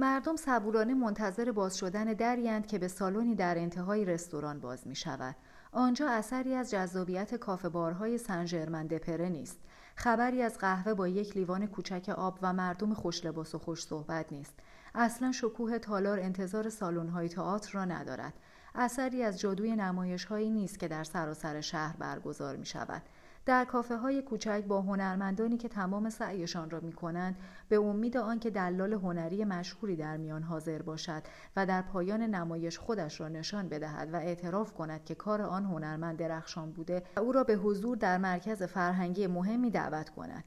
مردم 0.00 0.36
صبورانه 0.36 0.94
منتظر 0.94 1.52
باز 1.52 1.76
شدن 1.76 2.04
دریند 2.04 2.66
که 2.66 2.78
به 2.78 2.88
سالنی 2.88 3.34
در 3.34 3.58
انتهای 3.58 4.04
رستوران 4.04 4.60
باز 4.60 4.86
می 4.86 4.96
شود. 4.96 5.36
آنجا 5.72 6.08
اثری 6.08 6.54
از 6.54 6.70
جذابیت 6.70 7.34
کافه 7.34 7.68
بارهای 7.68 8.18
سن 8.18 8.46
ژرمن 8.46 8.86
دپره 8.86 9.28
نیست. 9.28 9.58
خبری 9.96 10.42
از 10.42 10.58
قهوه 10.58 10.94
با 10.94 11.08
یک 11.08 11.36
لیوان 11.36 11.66
کوچک 11.66 12.08
آب 12.08 12.38
و 12.42 12.52
مردم 12.52 12.94
خوش 12.94 13.24
لباس 13.24 13.54
و 13.54 13.58
خوش 13.58 13.84
صحبت 13.84 14.32
نیست. 14.32 14.54
اصلا 14.94 15.32
شکوه 15.32 15.78
تالار 15.78 16.20
انتظار 16.20 16.68
سالن‌های 16.68 17.28
تئاتر 17.28 17.72
را 17.72 17.84
ندارد. 17.84 18.34
اثری 18.74 19.22
از 19.22 19.40
جادوی 19.40 19.76
نمایش 19.76 20.24
هایی 20.24 20.50
نیست 20.50 20.78
که 20.78 20.88
در 20.88 21.04
سراسر 21.04 21.60
شهر 21.60 21.96
برگزار 21.96 22.56
می 22.56 22.66
شود. 22.66 23.02
در 23.50 23.64
کافه 23.64 23.96
های 23.96 24.22
کوچک 24.22 24.64
با 24.68 24.80
هنرمندانی 24.80 25.56
که 25.56 25.68
تمام 25.68 26.10
سعیشان 26.10 26.70
را 26.70 26.80
می 26.80 26.92
کنند 26.92 27.36
به 27.68 27.76
امید 27.76 28.16
آنکه 28.16 28.50
دلال 28.50 28.92
هنری 28.92 29.44
مشهوری 29.44 29.96
در 29.96 30.16
میان 30.16 30.42
حاضر 30.42 30.82
باشد 30.82 31.22
و 31.56 31.66
در 31.66 31.82
پایان 31.82 32.22
نمایش 32.22 32.78
خودش 32.78 33.20
را 33.20 33.28
نشان 33.28 33.68
بدهد 33.68 34.14
و 34.14 34.16
اعتراف 34.16 34.72
کند 34.72 35.04
که 35.04 35.14
کار 35.14 35.42
آن 35.42 35.64
هنرمند 35.64 36.16
درخشان 36.16 36.72
بوده 36.72 37.02
و 37.16 37.20
او 37.20 37.32
را 37.32 37.44
به 37.44 37.54
حضور 37.54 37.96
در 37.96 38.18
مرکز 38.18 38.62
فرهنگی 38.62 39.26
مهمی 39.26 39.70
دعوت 39.70 40.10
کند. 40.10 40.44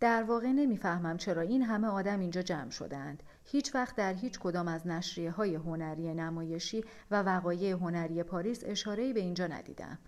در 0.00 0.22
واقع 0.22 0.52
نمی‌فهمم 0.52 1.16
چرا 1.16 1.42
این 1.42 1.62
همه 1.62 1.86
آدم 1.88 2.20
اینجا 2.20 2.42
جمع 2.42 2.70
شدهاند. 2.70 3.22
هیچ 3.44 3.74
وقت 3.74 3.96
در 3.96 4.14
هیچ 4.14 4.38
کدام 4.38 4.68
از 4.68 4.86
نشریه 4.86 5.30
های 5.30 5.54
هنری 5.54 6.14
نمایشی 6.14 6.84
و 7.10 7.22
وقایع 7.22 7.72
هنری 7.72 8.22
پاریس 8.22 8.62
اشاره 8.66 9.12
به 9.12 9.20
اینجا 9.20 9.46
ندیدم. 9.46 9.98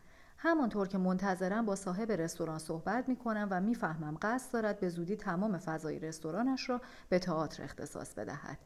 همانطور 0.43 0.89
که 0.89 0.99
منتظرم 0.99 1.67
با 1.67 1.77
صاحب 1.77 2.12
رستوران 2.12 2.59
صحبت 2.59 3.09
می 3.09 3.17
کنم 3.17 3.48
و 3.51 3.61
می‌فهمم 3.61 4.19
قصد 4.23 4.53
دارد 4.53 4.81
به 4.81 4.89
زودی 4.89 5.17
تمام 5.17 5.59
فضای 5.59 5.98
رستورانش 5.98 6.69
را 6.69 6.81
به 7.09 7.19
تئاتر 7.19 7.62
اختصاص 7.62 8.15
بدهد. 8.15 8.59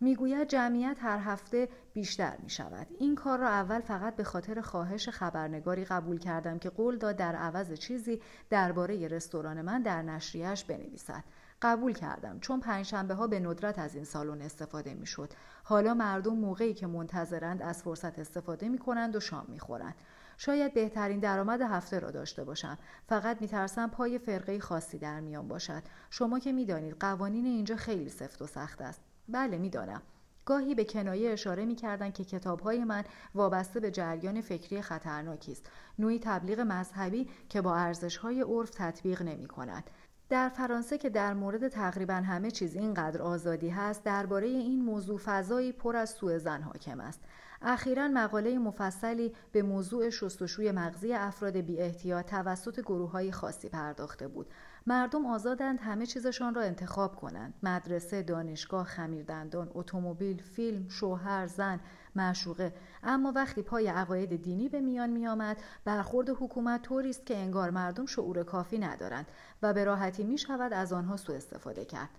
می‌گوید 0.00 0.48
جمعیت 0.48 0.96
هر 1.00 1.18
هفته 1.18 1.68
بیشتر 1.94 2.36
می 2.42 2.50
شود. 2.50 2.86
این 2.98 3.14
کار 3.14 3.38
را 3.38 3.48
اول 3.48 3.80
فقط 3.80 4.16
به 4.16 4.24
خاطر 4.24 4.60
خواهش 4.60 5.08
خبرنگاری 5.08 5.84
قبول 5.84 6.18
کردم 6.18 6.58
که 6.58 6.70
قول 6.70 6.98
داد 6.98 7.16
در 7.16 7.36
عوض 7.36 7.72
چیزی 7.72 8.20
درباره 8.50 9.08
رستوران 9.08 9.62
من 9.62 9.82
در 9.82 10.02
نشریهش 10.02 10.64
بنویسد. 10.64 11.24
قبول 11.62 11.92
کردم 11.92 12.40
چون 12.40 12.60
پنجشنبه 12.60 13.14
ها 13.14 13.26
به 13.26 13.40
ندرت 13.40 13.78
از 13.78 13.94
این 13.94 14.04
سالن 14.04 14.42
استفاده 14.42 14.94
می 14.94 15.06
شد. 15.06 15.32
حالا 15.64 15.94
مردم 15.94 16.34
موقعی 16.34 16.74
که 16.74 16.86
منتظرند 16.86 17.62
از 17.62 17.82
فرصت 17.82 18.18
استفاده 18.18 18.68
می 18.68 18.78
کنند 18.78 19.16
و 19.16 19.20
شام 19.20 19.46
می 19.48 19.58
خورند. 19.58 19.94
شاید 20.42 20.74
بهترین 20.74 21.20
درآمد 21.20 21.60
هفته 21.62 21.98
را 21.98 22.10
داشته 22.10 22.44
باشم. 22.44 22.78
فقط 23.08 23.40
میترسم 23.40 23.86
پای 23.86 24.18
فرقه 24.18 24.58
خاصی 24.58 24.98
در 24.98 25.20
میان 25.20 25.48
باشد. 25.48 25.82
شما 26.10 26.38
که 26.38 26.52
می‌دانید 26.52 26.96
قوانین 27.00 27.46
اینجا 27.46 27.76
خیلی 27.76 28.10
سفت 28.10 28.42
و 28.42 28.46
سخت 28.46 28.80
است. 28.80 29.00
بله 29.28 29.58
می‌دانم. 29.58 30.02
گاهی 30.44 30.74
به 30.74 30.84
کنایه 30.84 31.30
اشاره 31.30 31.64
می 31.64 31.74
کردن 31.74 32.10
که 32.10 32.24
کتابهای 32.24 32.84
من 32.84 33.04
وابسته 33.34 33.80
به 33.80 33.90
جریان 33.90 34.40
فکری 34.40 34.82
خطرناکی 34.82 35.52
است. 35.52 35.70
نوعی 35.98 36.18
تبلیغ 36.18 36.60
مذهبی 36.60 37.28
که 37.48 37.60
با 37.60 37.76
ارزشهای 37.76 38.40
عرف 38.40 38.70
تطبیق 38.70 39.22
نمی 39.22 39.46
کند 39.46 39.90
در 40.28 40.48
فرانسه 40.48 40.98
که 40.98 41.10
در 41.10 41.34
مورد 41.34 41.68
تقریبا 41.68 42.14
همه 42.14 42.50
چیز 42.50 42.76
اینقدر 42.76 43.22
آزادی 43.22 43.68
هست 43.68 44.04
درباره 44.04 44.46
این 44.46 44.84
موضوع 44.84 45.18
فضایی 45.18 45.72
پر 45.72 45.96
از 45.96 46.10
سوء 46.10 46.38
زن 46.38 46.62
حاکم 46.62 47.00
است. 47.00 47.20
اخیرا 47.62 48.08
مقاله 48.08 48.58
مفصلی 48.58 49.32
به 49.52 49.62
موضوع 49.62 50.10
شستشوی 50.10 50.72
مغزی 50.72 51.12
افراد 51.12 51.56
بی 51.56 51.78
احتیاط 51.78 52.26
توسط 52.26 52.80
گروه 52.80 53.10
های 53.10 53.32
خاصی 53.32 53.68
پرداخته 53.68 54.28
بود. 54.28 54.46
مردم 54.86 55.26
آزادند 55.26 55.80
همه 55.80 56.06
چیزشان 56.06 56.54
را 56.54 56.62
انتخاب 56.62 57.16
کنند. 57.16 57.54
مدرسه 57.62 58.22
دانشگاه 58.22 58.84
خمیردندان 58.84 59.70
اتومبیل 59.74 60.42
فیلم 60.42 60.88
شوهر 60.88 61.46
زن 61.46 61.80
معشوقه. 62.16 62.74
اما 63.02 63.32
وقتی 63.32 63.62
پای 63.62 63.86
عقاید 63.86 64.42
دینی 64.42 64.68
به 64.68 64.80
میان 64.80 65.10
میآمد 65.10 65.56
برخورد 65.84 66.28
حکومت 66.28 66.82
طوری 66.82 67.10
است 67.10 67.26
که 67.26 67.36
انگار 67.36 67.70
مردم 67.70 68.06
شعور 68.06 68.42
کافی 68.42 68.78
ندارند 68.78 69.26
و 69.62 69.72
به 69.72 69.84
راحتی 69.84 70.24
می 70.24 70.38
شود 70.38 70.72
از 70.72 70.92
آنها 70.92 71.16
سوء 71.16 71.36
استفاده 71.36 71.84
کرد. 71.84 72.10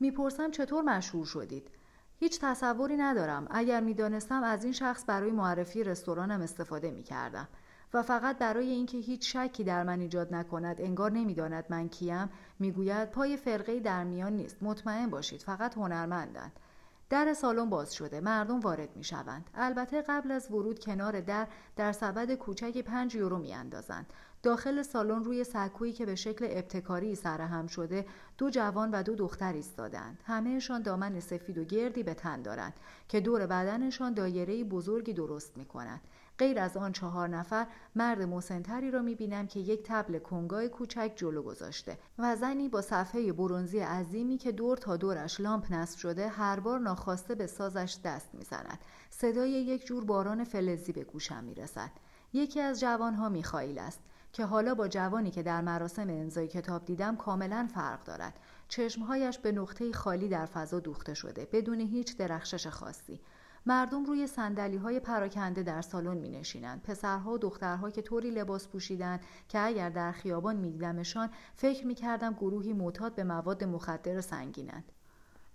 می‌پرسم 0.00 0.50
چطور 0.50 0.84
مشهور 0.84 1.26
شدید؟ 1.26 1.70
هیچ 2.18 2.40
تصوری 2.40 2.96
ندارم. 2.96 3.46
اگر 3.50 3.80
می‌دانستم 3.80 4.42
از 4.42 4.64
این 4.64 4.72
شخص 4.72 5.04
برای 5.06 5.30
معرفی 5.30 5.84
رستورانم 5.84 6.40
استفاده 6.40 6.90
می 6.90 7.02
کردم 7.02 7.48
و 7.94 8.02
فقط 8.02 8.38
برای 8.38 8.70
اینکه 8.70 8.98
هیچ 8.98 9.36
شکی 9.36 9.64
در 9.64 9.82
من 9.82 10.00
ایجاد 10.00 10.34
نکند 10.34 10.80
انگار 10.80 11.12
نمی‌داند 11.12 11.64
من 11.68 11.88
کیم 11.88 12.28
می‌گوید 12.58 13.10
پای 13.10 13.36
فرقه 13.36 13.80
در 13.80 14.04
میان 14.04 14.32
نیست. 14.32 14.56
مطمئن 14.62 15.10
باشید 15.10 15.42
فقط 15.42 15.74
هنرمندند. 15.76 16.52
در 17.10 17.34
سالن 17.34 17.70
باز 17.70 17.94
شده 17.94 18.20
مردم 18.20 18.60
وارد 18.60 18.96
می 18.96 19.04
شوند. 19.04 19.50
البته 19.54 20.02
قبل 20.02 20.30
از 20.30 20.50
ورود 20.50 20.78
کنار 20.78 21.20
در 21.20 21.46
در 21.76 21.92
سبد 21.92 22.34
کوچکی 22.34 22.82
پنج 22.82 23.14
یورو 23.14 23.38
می 23.38 23.54
اندازند. 23.54 24.12
داخل 24.42 24.82
سالن 24.82 25.24
روی 25.24 25.44
سکویی 25.44 25.92
که 25.92 26.06
به 26.06 26.14
شکل 26.14 26.46
ابتکاری 26.50 27.14
سرهم 27.14 27.66
شده 27.66 28.06
دو 28.38 28.50
جوان 28.50 28.90
و 28.90 29.02
دو 29.02 29.14
دختر 29.14 29.52
ایستادند 29.52 30.18
همهشان 30.24 30.82
دامن 30.82 31.20
سفید 31.20 31.58
و 31.58 31.64
گردی 31.64 32.02
به 32.02 32.14
تن 32.14 32.42
دارند 32.42 32.74
که 33.08 33.20
دور 33.20 33.46
بدنشان 33.46 34.14
دایره 34.14 34.64
بزرگی 34.64 35.12
درست 35.12 35.56
می 35.56 35.64
کنند. 35.64 36.00
غیر 36.38 36.58
از 36.58 36.76
آن 36.76 36.92
چهار 36.92 37.28
نفر 37.28 37.66
مرد 37.96 38.22
مسنتری 38.22 38.90
را 38.90 39.02
می‌بینم 39.02 39.46
که 39.46 39.60
یک 39.60 39.82
تبل 39.84 40.18
کنگای 40.18 40.68
کوچک 40.68 41.12
جلو 41.16 41.42
گذاشته 41.42 41.98
و 42.18 42.36
زنی 42.36 42.68
با 42.68 42.82
صفحه 42.82 43.32
برونزی 43.32 43.78
عظیمی 43.78 44.38
که 44.38 44.52
دور 44.52 44.76
تا 44.76 44.96
دورش 44.96 45.40
لامپ 45.40 45.72
نصب 45.72 45.98
شده 45.98 46.28
هر 46.28 46.60
بار 46.60 46.78
ناخواسته 46.78 47.34
به 47.34 47.46
سازش 47.46 47.98
دست 48.04 48.34
می‌زند. 48.34 48.78
صدای 49.10 49.50
یک 49.50 49.86
جور 49.86 50.04
باران 50.04 50.44
فلزی 50.44 50.92
به 50.92 51.04
گوشم 51.04 51.44
می‌رسد. 51.44 51.90
یکی 52.32 52.60
از 52.60 52.80
جوانها 52.80 53.28
میخائیل 53.28 53.78
است 53.78 54.00
که 54.32 54.44
حالا 54.44 54.74
با 54.74 54.88
جوانی 54.88 55.30
که 55.30 55.42
در 55.42 55.60
مراسم 55.60 56.10
امضای 56.10 56.48
کتاب 56.48 56.84
دیدم 56.84 57.16
کاملا 57.16 57.68
فرق 57.74 58.04
دارد. 58.04 58.34
چشمهایش 58.68 59.38
به 59.38 59.52
نقطه 59.52 59.92
خالی 59.92 60.28
در 60.28 60.46
فضا 60.46 60.80
دوخته 60.80 61.14
شده 61.14 61.48
بدون 61.52 61.80
هیچ 61.80 62.16
درخشش 62.16 62.66
خاصی. 62.66 63.20
مردم 63.68 64.04
روی 64.04 64.26
سندلی 64.26 64.76
های 64.76 65.00
پراکنده 65.00 65.62
در 65.62 65.82
سالن 65.82 66.16
می 66.16 66.30
نشینند. 66.30 66.82
پسرها 66.82 67.32
و 67.32 67.38
دخترها 67.38 67.90
که 67.90 68.02
طوری 68.02 68.30
لباس 68.30 68.68
پوشیدند 68.68 69.20
که 69.48 69.60
اگر 69.60 69.90
در 69.90 70.12
خیابان 70.12 70.56
می 70.56 70.70
دیدمشان 70.70 71.30
فکر 71.54 71.86
می 71.86 71.94
کردم 71.94 72.32
گروهی 72.32 72.72
معتاد 72.72 73.14
به 73.14 73.24
مواد 73.24 73.64
مخدر 73.64 74.20
سنگینند. 74.20 74.92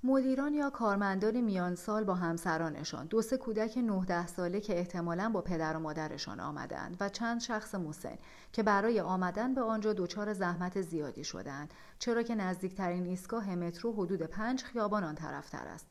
مدیران 0.03 0.53
یا 0.53 0.69
کارمندان 0.69 1.41
میان 1.41 1.75
سال 1.75 2.03
با 2.03 2.13
همسرانشان 2.13 3.05
دو 3.05 3.21
سه 3.21 3.37
کودک 3.37 3.77
19 3.77 4.27
ساله 4.27 4.61
که 4.61 4.77
احتمالا 4.77 5.29
با 5.29 5.41
پدر 5.41 5.77
و 5.77 5.79
مادرشان 5.79 6.39
آمدند 6.39 6.97
و 6.99 7.09
چند 7.09 7.41
شخص 7.41 7.75
مسن 7.75 8.17
که 8.51 8.63
برای 8.63 8.99
آمدن 8.99 9.53
به 9.53 9.61
آنجا 9.61 9.93
دچار 9.93 10.33
زحمت 10.33 10.81
زیادی 10.81 11.23
شدند 11.23 11.73
چرا 11.99 12.23
که 12.23 12.35
نزدیکترین 12.35 13.05
ایستگاه 13.05 13.55
مترو 13.55 13.93
حدود 13.93 14.21
پنج 14.21 14.63
خیابان 14.63 15.03
آن 15.03 15.15
طرفتر 15.15 15.67
است 15.67 15.87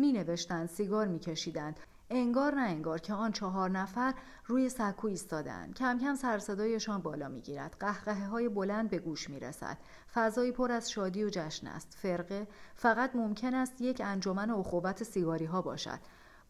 می 0.00 0.12
نوشتند 0.12 0.68
سیگار 0.68 1.06
می 1.06 1.18
کشیدند 1.18 1.80
انگار 2.10 2.54
نه 2.54 2.60
انگار 2.60 2.98
که 2.98 3.14
آن 3.14 3.32
چهار 3.32 3.70
نفر 3.70 4.14
روی 4.46 4.68
سکو 4.68 5.06
ایستادند 5.06 5.74
کم 5.74 5.98
کم 5.98 6.14
سرصدایشان 6.14 7.02
بالا 7.02 7.28
می‌گیرد. 7.28 7.76
قهقه 7.80 8.26
های 8.26 8.48
بلند 8.48 8.90
به 8.90 8.98
گوش 8.98 9.30
می 9.30 9.40
رسد 9.40 9.78
فضایی 10.14 10.52
پر 10.52 10.72
از 10.72 10.90
شادی 10.90 11.24
و 11.24 11.30
جشن 11.32 11.66
است. 11.66 11.96
فرقه 11.98 12.48
فقط 12.74 13.16
ممکن 13.16 13.54
است 13.54 13.80
یک 13.80 14.02
انجمن 14.04 14.50
اخوت 14.50 15.02
سیگاری 15.02 15.44
ها 15.44 15.62
باشد. 15.62 15.98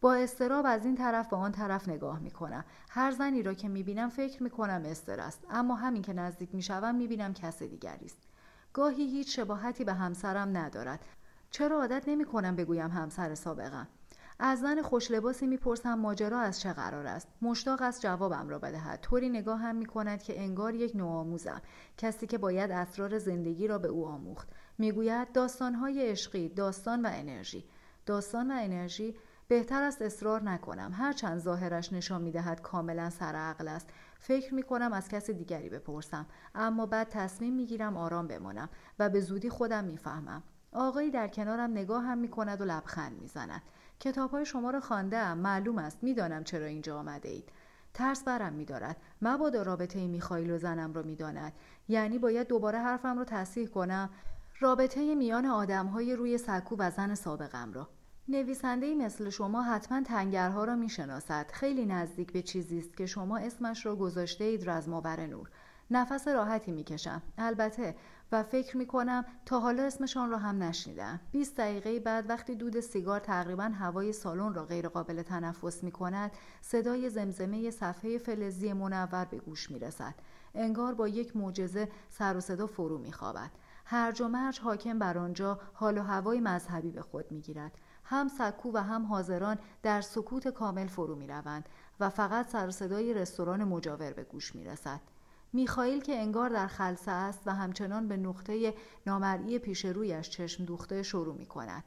با 0.01 0.13
استراب 0.13 0.65
از 0.67 0.85
این 0.85 0.95
طرف 0.95 1.29
به 1.29 1.35
آن 1.35 1.51
طرف 1.51 1.89
نگاه 1.89 2.19
می 2.19 2.31
کنم 2.31 2.65
هر 2.89 3.11
زنی 3.11 3.43
را 3.43 3.53
که 3.53 3.67
می 3.67 3.83
بینم 3.83 4.09
فکر 4.09 4.43
می 4.43 4.49
کنم 4.49 4.81
استر 4.85 5.19
است. 5.19 5.45
اما 5.49 5.75
همین 5.75 6.01
که 6.01 6.13
نزدیک 6.13 6.55
می 6.55 6.61
شوم 6.61 6.95
می 6.95 7.07
بینم 7.07 7.33
کس 7.33 7.63
دیگری 7.63 8.05
است. 8.05 8.17
گاهی 8.73 9.03
هیچ 9.03 9.35
شباهتی 9.35 9.83
به 9.83 9.93
همسرم 9.93 10.57
ندارد. 10.57 11.05
چرا 11.51 11.79
عادت 11.79 12.03
نمی 12.07 12.25
کنم 12.25 12.55
بگویم 12.55 12.91
همسر 12.91 13.35
سابقم؟ 13.35 13.87
از 14.39 14.59
زن 14.59 14.81
خوش 14.81 15.11
لباسی 15.11 15.47
می‌پرسم 15.47 15.93
ماجرا 15.93 16.39
از 16.39 16.59
چه 16.59 16.73
قرار 16.73 17.07
است؟ 17.07 17.27
مشتاق 17.41 17.81
از 17.81 18.01
جوابم 18.01 18.49
را 18.49 18.59
بدهد. 18.59 18.99
طوری 18.99 19.29
نگاه 19.29 19.59
هم 19.59 19.75
می 19.75 19.85
کند 19.85 20.23
که 20.23 20.41
انگار 20.41 20.75
یک 20.75 20.95
نوآموزم 20.95 21.61
کسی 21.97 22.27
که 22.27 22.37
باید 22.37 22.71
اسرار 22.71 23.17
زندگی 23.17 23.67
را 23.67 23.77
به 23.77 23.87
او 23.87 24.07
آموخت. 24.07 24.49
می‌گوید 24.77 25.31
داستانهای 25.31 26.09
عشقی 26.09 26.49
داستان 26.49 27.05
و 27.05 27.09
انرژی. 27.13 27.65
داستان 28.05 28.51
و 28.51 28.55
انرژی 28.57 29.15
بهتر 29.47 29.83
است 29.83 30.01
اصرار 30.01 30.43
نکنم. 30.43 30.91
هرچند 30.93 31.39
ظاهرش 31.39 31.93
نشان 31.93 32.21
می‌دهد 32.21 32.61
کاملا 32.61 33.09
سر 33.09 33.35
عقل 33.35 33.67
است. 33.67 33.89
فکر 34.19 34.53
می 34.53 34.63
کنم 34.63 34.93
از 34.93 35.09
کس 35.09 35.29
دیگری 35.29 35.69
بپرسم. 35.69 36.25
اما 36.55 36.85
بعد 36.85 37.09
تصمیم 37.09 37.53
می‌گیرم 37.53 37.97
آرام 37.97 38.27
بمانم 38.27 38.69
و 38.99 39.09
به 39.09 39.21
زودی 39.21 39.49
خودم 39.49 39.83
می‌فهمم. 39.83 40.43
آقایی 40.73 41.11
در 41.11 41.27
کنارم 41.27 41.71
نگاه 41.71 42.03
هم 42.03 42.17
می 42.17 42.29
کند 42.29 42.61
و 42.61 42.65
لبخند 42.65 43.21
می 43.21 43.27
زند. 43.27 43.61
کتاب 43.99 44.31
های 44.31 44.45
شما 44.45 44.69
را 44.69 44.79
خواندم 44.79 45.37
معلوم 45.37 45.77
است 45.77 46.03
می‌دانم 46.03 46.43
چرا 46.43 46.65
اینجا 46.65 46.99
آمده 46.99 47.29
اید. 47.29 47.49
ترس 47.93 48.23
برم 48.23 48.53
می 48.53 48.65
دارد. 48.65 48.97
مبادا 49.21 49.61
رابطه 49.61 50.07
میخائیل 50.07 50.51
و 50.51 50.57
زنم 50.57 50.93
را 50.93 51.01
می‌داند. 51.01 51.53
یعنی 51.87 52.17
باید 52.19 52.47
دوباره 52.47 52.79
حرفم 52.79 53.17
را 53.17 53.25
تصحیح 53.25 53.67
کنم. 53.67 54.09
رابطه 54.59 55.15
میان 55.15 55.45
آدم 55.45 55.85
های 55.87 56.15
روی 56.15 56.37
سکو 56.37 56.75
و 56.79 56.91
زن 56.91 57.15
سابقم 57.15 57.73
را. 57.73 57.89
نویسنده 58.27 58.95
مثل 58.95 59.29
شما 59.29 59.61
حتما 59.61 60.03
تنگرها 60.03 60.63
را 60.63 60.75
می‌شناسد 60.75 61.51
خیلی 61.53 61.85
نزدیک 61.85 62.33
به 62.33 62.41
چیزی 62.41 62.79
است 62.79 62.97
که 62.97 63.05
شما 63.05 63.37
اسمش 63.37 63.85
را 63.85 63.95
گذاشته 63.95 64.43
اید 64.43 64.69
رزماور 64.69 65.25
نور 65.25 65.49
نفس 65.91 66.27
راحتی 66.27 66.71
می‌کشم. 66.71 67.21
البته 67.37 67.95
و 68.31 68.43
فکر 68.43 68.77
می‌کنم 68.77 69.25
تا 69.45 69.59
حالا 69.59 69.83
اسمشان 69.83 70.29
را 70.29 70.37
هم 70.37 70.63
نشنیدم. 70.63 71.19
20 71.31 71.57
دقیقه 71.57 71.99
بعد 71.99 72.29
وقتی 72.29 72.55
دود 72.55 72.79
سیگار 72.79 73.19
تقریبا 73.19 73.63
هوای 73.63 74.13
سالن 74.13 74.53
را 74.53 74.65
غیرقابل 74.65 75.21
تنفس 75.21 75.83
می 75.83 75.91
کند 75.91 76.31
صدای 76.61 77.09
زمزمه 77.09 77.71
صفحه 77.71 78.17
فلزی 78.17 78.73
منور 78.73 79.25
به 79.25 79.37
گوش 79.37 79.71
می 79.71 79.79
رسد 79.79 80.15
انگار 80.55 80.93
با 80.93 81.07
یک 81.07 81.37
معجزه 81.37 81.89
سر 82.09 82.37
و 82.37 82.39
صدا 82.39 82.67
فرو 82.67 82.97
می 82.97 83.11
خوابد 83.11 83.51
هرج 83.85 84.21
و 84.21 84.27
مرج 84.27 84.59
حاکم 84.59 84.99
بر 84.99 85.17
آنجا 85.17 85.59
حال 85.73 85.97
و 85.97 86.01
هوای 86.01 86.39
مذهبی 86.39 86.91
به 86.91 87.01
خود 87.01 87.31
می 87.31 87.41
گیرد 87.41 87.71
هم 88.03 88.27
سکو 88.27 88.71
و 88.73 88.77
هم 88.77 89.05
حاضران 89.05 89.59
در 89.83 90.01
سکوت 90.01 90.47
کامل 90.47 90.87
فرو 90.87 91.15
می 91.15 91.27
روند 91.27 91.69
و 91.99 92.09
فقط 92.09 92.49
سر 92.49 92.67
و 92.67 92.71
صدای 92.71 93.13
رستوران 93.13 93.63
مجاور 93.63 94.13
به 94.13 94.23
گوش 94.23 94.55
می 94.55 94.63
رسد. 94.63 95.01
میخائیل 95.53 96.01
که 96.01 96.21
انگار 96.21 96.49
در 96.49 96.67
خلصه 96.67 97.11
است 97.11 97.41
و 97.45 97.51
همچنان 97.51 98.07
به 98.07 98.17
نقطه 98.17 98.73
نامرئی 99.07 99.59
پیش 99.59 99.85
رویش 99.85 100.29
چشم 100.29 100.65
دوخته 100.65 101.03
شروع 101.03 101.35
می 101.35 101.45
کند. 101.45 101.83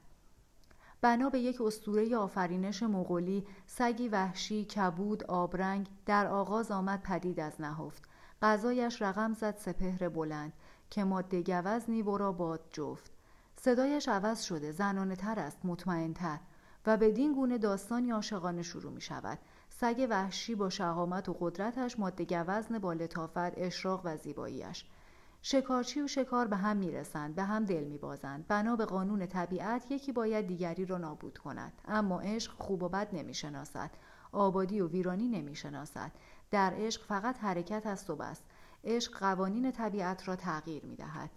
بنا 1.00 1.30
به 1.30 1.38
یک 1.38 1.60
استوره 1.60 2.16
آفرینش 2.16 2.82
مغولی 2.82 3.46
سگی 3.66 4.08
وحشی 4.08 4.64
کبود 4.64 5.24
آبرنگ 5.24 5.88
در 6.06 6.26
آغاز 6.26 6.70
آمد 6.70 7.02
پدید 7.02 7.40
از 7.40 7.60
نهفت. 7.60 8.02
غذایش 8.42 9.02
رقم 9.02 9.32
زد 9.32 9.56
سپهر 9.56 10.08
بلند 10.08 10.52
که 10.90 11.04
ماده 11.04 11.42
گوز 11.42 11.90
نیو 11.90 12.16
را 12.16 12.32
باد 12.32 12.60
جفت. 12.72 13.12
صدایش 13.56 14.08
عوض 14.08 14.42
شده 14.42 14.72
زنانه 14.72 15.16
تر 15.16 15.38
است 15.38 15.58
مطمئن 15.64 16.12
تر 16.12 16.38
و 16.86 16.96
بدین 16.96 17.32
گونه 17.32 17.58
داستانی 17.58 18.10
عاشقانه 18.10 18.62
شروع 18.62 18.92
می 18.92 19.00
شود 19.00 19.38
سگ 19.80 20.06
وحشی 20.10 20.54
با 20.54 20.70
شهامت 20.70 21.28
و 21.28 21.36
قدرتش 21.40 21.98
ماده 21.98 22.24
گوزن 22.24 22.78
با 22.78 22.92
لطافت 22.92 23.58
اشراق 23.58 24.00
و 24.04 24.16
زیباییش 24.16 24.84
شکارچی 25.42 26.00
و 26.00 26.06
شکار 26.06 26.46
به 26.46 26.56
هم 26.56 26.76
می‌رسند 26.76 27.34
به 27.34 27.42
هم 27.42 27.64
دل 27.64 27.84
میبازند. 27.84 28.46
بنا 28.48 28.76
به 28.76 28.84
قانون 28.84 29.26
طبیعت 29.26 29.90
یکی 29.90 30.12
باید 30.12 30.46
دیگری 30.46 30.84
را 30.84 30.98
نابود 30.98 31.38
کند. 31.38 31.72
اما 31.88 32.20
عشق 32.20 32.52
خوب 32.52 32.82
و 32.82 32.88
بد 32.88 33.08
نمی‌شناسد. 33.12 33.90
آبادی 34.32 34.80
و 34.80 34.88
ویرانی 34.88 35.28
نمی‌شناسد. 35.28 36.12
در 36.50 36.72
عشق 36.76 37.02
فقط 37.02 37.38
حرکت 37.38 37.86
است 37.86 38.10
و 38.10 38.16
بس 38.16 38.40
عشق 38.84 39.18
قوانین 39.18 39.72
طبیعت 39.72 40.28
را 40.28 40.36
تغییر 40.36 40.84
می‌دهد. 40.84 41.30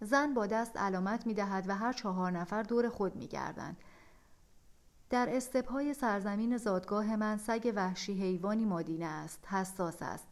زن 0.00 0.34
با 0.34 0.46
دست 0.46 0.76
علامت 0.76 1.26
می‌دهد 1.26 1.68
و 1.68 1.76
هر 1.76 1.92
چهار 1.92 2.30
نفر 2.30 2.62
دور 2.62 2.88
خود 2.88 3.16
میگردند. 3.16 3.76
در 5.14 5.36
استپهای 5.36 5.94
سرزمین 5.94 6.56
زادگاه 6.56 7.16
من 7.16 7.36
سگ 7.36 7.72
وحشی 7.76 8.12
حیوانی 8.12 8.64
مادینه 8.64 9.06
است 9.06 9.46
حساس 9.48 10.02
است. 10.02 10.26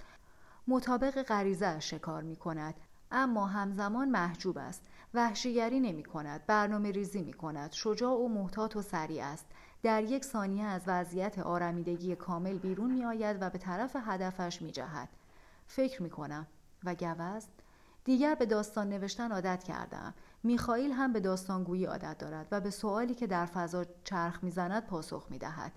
مطابق 0.68 1.22
غریزه 1.22 1.80
شکار 1.80 2.22
می 2.22 2.36
کند 2.36 2.74
اما 3.10 3.46
همزمان 3.46 4.08
محجوب 4.08 4.58
است. 4.58 4.82
وحشیگری 5.14 5.80
نمی 5.80 6.02
کند 6.02 6.46
برنامه 6.46 6.90
ریزی 6.90 7.22
می 7.22 7.32
کند 7.32 7.72
شجاع 7.72 8.18
و 8.18 8.28
محتاط 8.28 8.76
و 8.76 8.82
سریع 8.82 9.24
است. 9.24 9.46
در 9.82 10.02
یک 10.02 10.24
ثانیه 10.24 10.64
از 10.64 10.82
وضعیت 10.86 11.38
آرمیدگی 11.38 12.16
کامل 12.16 12.58
بیرون 12.58 12.90
می 12.90 13.04
آید 13.04 13.36
و 13.40 13.50
به 13.50 13.58
طرف 13.58 13.96
هدفش 14.06 14.62
می 14.62 14.72
جهد. 14.72 15.08
فکر 15.66 16.02
می 16.02 16.10
کنم 16.10 16.46
و 16.84 16.94
گوزد 16.94 17.48
دیگر 18.04 18.34
به 18.34 18.46
داستان 18.46 18.88
نوشتن 18.88 19.32
عادت 19.32 19.64
کردم 19.64 20.14
میخائیل 20.42 20.92
هم 20.92 21.12
به 21.12 21.20
داستانگویی 21.20 21.84
عادت 21.84 22.18
دارد 22.18 22.48
و 22.50 22.60
به 22.60 22.70
سوالی 22.70 23.14
که 23.14 23.26
در 23.26 23.46
فضا 23.46 23.84
چرخ 24.04 24.44
می‌زند 24.44 24.86
پاسخ 24.86 25.26
می‌دهد. 25.30 25.72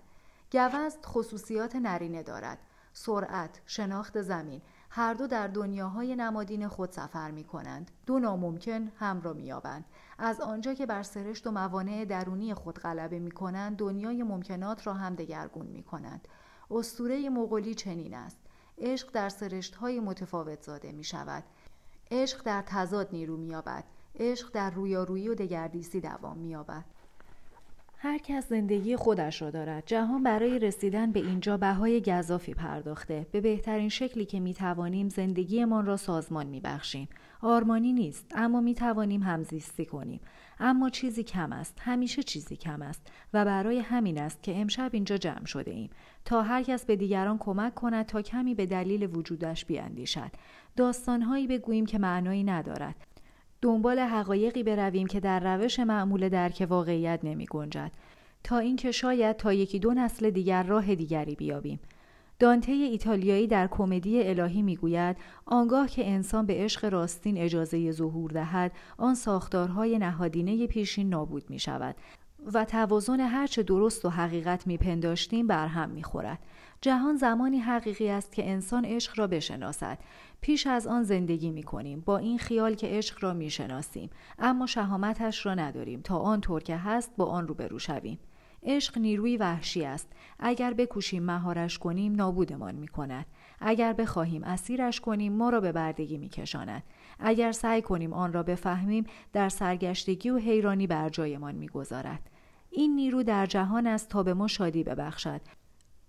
گوزد 0.52 1.06
خصوصیات 1.06 1.76
نرینه 1.76 2.22
دارد. 2.22 2.58
سرعت 2.98 3.60
شناخت 3.66 4.22
زمین 4.22 4.62
هر 4.90 5.14
دو 5.14 5.26
در 5.26 5.46
دنیاهای 5.46 6.16
نمادین 6.16 6.68
خود 6.68 6.90
سفر 6.90 7.30
می 7.30 7.44
کنند 7.44 7.90
دو 8.06 8.18
ناممکن 8.18 8.92
هم 8.98 9.20
را 9.20 9.32
میابند 9.32 9.84
از 10.18 10.40
آنجا 10.40 10.74
که 10.74 10.86
بر 10.86 11.02
سرشت 11.02 11.46
و 11.46 11.50
موانع 11.50 12.04
درونی 12.04 12.54
خود 12.54 12.78
غلبه 12.78 13.18
می 13.18 13.30
کنند 13.30 13.76
دنیای 13.76 14.22
ممکنات 14.22 14.86
را 14.86 14.94
هم 14.94 15.14
دگرگون 15.14 15.66
می 15.66 15.82
کنند 15.82 16.28
استوره 16.70 17.28
مغولی 17.28 17.74
چنین 17.74 18.14
است. 18.14 18.38
عشق 18.78 19.12
در 19.12 19.28
سرشت 19.28 19.74
های 19.74 20.00
متفاوت 20.00 20.62
زاده 20.62 20.92
می 20.92 21.04
شود 21.04 21.44
عشق 22.10 22.42
در 22.42 22.62
تضاد 22.66 23.08
نیرو 23.12 23.36
مییابد. 23.36 23.84
عشق 24.20 24.52
در 24.52 24.70
رویارویی 24.70 25.28
و 25.28 25.34
دگردیسی 25.34 26.00
دوام 26.00 26.38
مییابد. 26.38 26.84
هر 27.98 28.18
کس 28.18 28.48
زندگی 28.48 28.96
خودش 28.96 29.42
را 29.42 29.50
دارد 29.50 29.82
جهان 29.86 30.22
برای 30.22 30.58
رسیدن 30.58 31.12
به 31.12 31.20
اینجا 31.20 31.56
بهای 31.56 32.00
گذافی 32.00 32.54
پرداخته. 32.54 33.26
به 33.32 33.40
بهترین 33.40 33.88
شکلی 33.88 34.24
که 34.24 34.40
می 34.40 34.54
توانیم 34.54 35.08
زندگیمان 35.08 35.86
را 35.86 35.96
سازمان 35.96 36.46
می 36.46 36.60
بخشیم. 36.60 37.08
آرمانی 37.42 37.92
نیست 37.92 38.26
اما 38.34 38.60
می 38.60 38.74
توانیم 38.74 39.22
همزیستی 39.22 39.84
کنیم. 39.84 40.20
اما 40.60 40.90
چیزی 40.90 41.22
کم 41.22 41.52
است 41.52 41.78
همیشه 41.80 42.22
چیزی 42.22 42.56
کم 42.56 42.82
است 42.82 43.02
و 43.32 43.44
برای 43.44 43.78
همین 43.78 44.18
است 44.18 44.42
که 44.42 44.56
امشب 44.56 44.90
اینجا 44.92 45.16
جمع 45.16 45.44
شده 45.46 45.70
ایم. 45.70 45.90
تا 46.24 46.42
هر 46.42 46.62
کس 46.62 46.84
به 46.84 46.96
دیگران 46.96 47.38
کمک 47.38 47.74
کند 47.74 48.06
تا 48.06 48.22
کمی 48.22 48.54
به 48.54 48.66
دلیل 48.66 49.16
وجودش 49.16 49.64
بیاندیشد. 49.64 50.30
داستانهایی 50.76 51.46
بگوییم 51.46 51.86
که 51.86 51.98
معنایی 51.98 52.44
ندارد. 52.44 52.96
دنبال 53.62 53.98
حقایقی 53.98 54.62
برویم 54.62 55.06
که 55.06 55.20
در 55.20 55.56
روش 55.56 55.80
معمول 55.80 56.28
درک 56.28 56.66
واقعیت 56.70 57.20
نمی 57.22 57.46
گنجد 57.46 57.92
تا 58.44 58.58
اینکه 58.58 58.92
شاید 58.92 59.36
تا 59.36 59.52
یکی 59.52 59.78
دو 59.78 59.94
نسل 59.94 60.30
دیگر 60.30 60.62
راه 60.62 60.94
دیگری 60.94 61.34
بیابیم. 61.34 61.80
دانته 62.38 62.72
ایتالیایی 62.72 63.46
در 63.46 63.66
کمدی 63.66 64.22
الهی 64.22 64.62
می‌گوید 64.62 65.16
آنگاه 65.46 65.88
که 65.88 66.08
انسان 66.10 66.46
به 66.46 66.54
عشق 66.54 66.84
راستین 66.84 67.38
اجازه 67.38 67.92
ظهور 67.92 68.30
دهد 68.30 68.72
آن 68.98 69.14
ساختارهای 69.14 69.98
نهادینه 69.98 70.66
پیشین 70.66 71.08
نابود 71.08 71.50
می 71.50 71.58
شود 71.58 71.96
و 72.54 72.64
توازن 72.64 73.20
هرچه 73.20 73.62
درست 73.62 74.04
و 74.04 74.08
حقیقت 74.08 74.66
میپنداشتیم 74.66 75.46
بر 75.46 75.66
هم 75.66 75.90
می‌خورد. 75.90 76.38
جهان 76.80 77.16
زمانی 77.16 77.58
حقیقی 77.58 78.08
است 78.08 78.32
که 78.32 78.50
انسان 78.50 78.84
عشق 78.84 79.18
را 79.18 79.26
بشناسد. 79.26 79.98
پیش 80.40 80.66
از 80.66 80.86
آن 80.86 81.02
زندگی 81.02 81.50
می 81.50 81.62
کنیم. 81.62 82.00
با 82.00 82.18
این 82.18 82.38
خیال 82.38 82.74
که 82.74 82.86
عشق 82.86 83.24
را 83.24 83.32
می 83.32 83.50
شناسیم. 83.50 84.10
اما 84.38 84.66
شهامتش 84.66 85.46
را 85.46 85.54
نداریم. 85.54 86.00
تا 86.00 86.18
آنطور 86.18 86.62
که 86.62 86.76
هست 86.76 87.12
با 87.16 87.24
آن 87.24 87.48
روبرو 87.48 87.78
شویم. 87.78 88.18
عشق 88.62 88.98
نیروی 88.98 89.36
وحشی 89.36 89.84
است. 89.84 90.08
اگر 90.38 90.74
بکوشیم 90.74 91.22
مهارش 91.22 91.78
کنیم 91.78 92.14
نابودمان 92.14 92.74
می 92.74 92.88
کند. 92.88 93.26
اگر 93.60 93.92
بخواهیم 93.92 94.44
اسیرش 94.44 95.00
کنیم 95.00 95.32
ما 95.32 95.50
را 95.50 95.60
به 95.60 95.72
بردگی 95.72 96.18
می 96.18 96.28
کشاند. 96.28 96.82
اگر 97.18 97.52
سعی 97.52 97.82
کنیم 97.82 98.12
آن 98.12 98.32
را 98.32 98.42
بفهمیم 98.42 99.04
در 99.32 99.48
سرگشتگی 99.48 100.30
و 100.30 100.38
حیرانی 100.38 100.86
بر 100.86 101.08
جایمان 101.08 101.54
می 101.54 101.68
گذارد. 101.68 102.30
این 102.70 102.94
نیرو 102.94 103.22
در 103.22 103.46
جهان 103.46 103.86
است 103.86 104.08
تا 104.08 104.22
به 104.22 104.34
ما 104.34 104.46
شادی 104.46 104.84
ببخشد. 104.84 105.40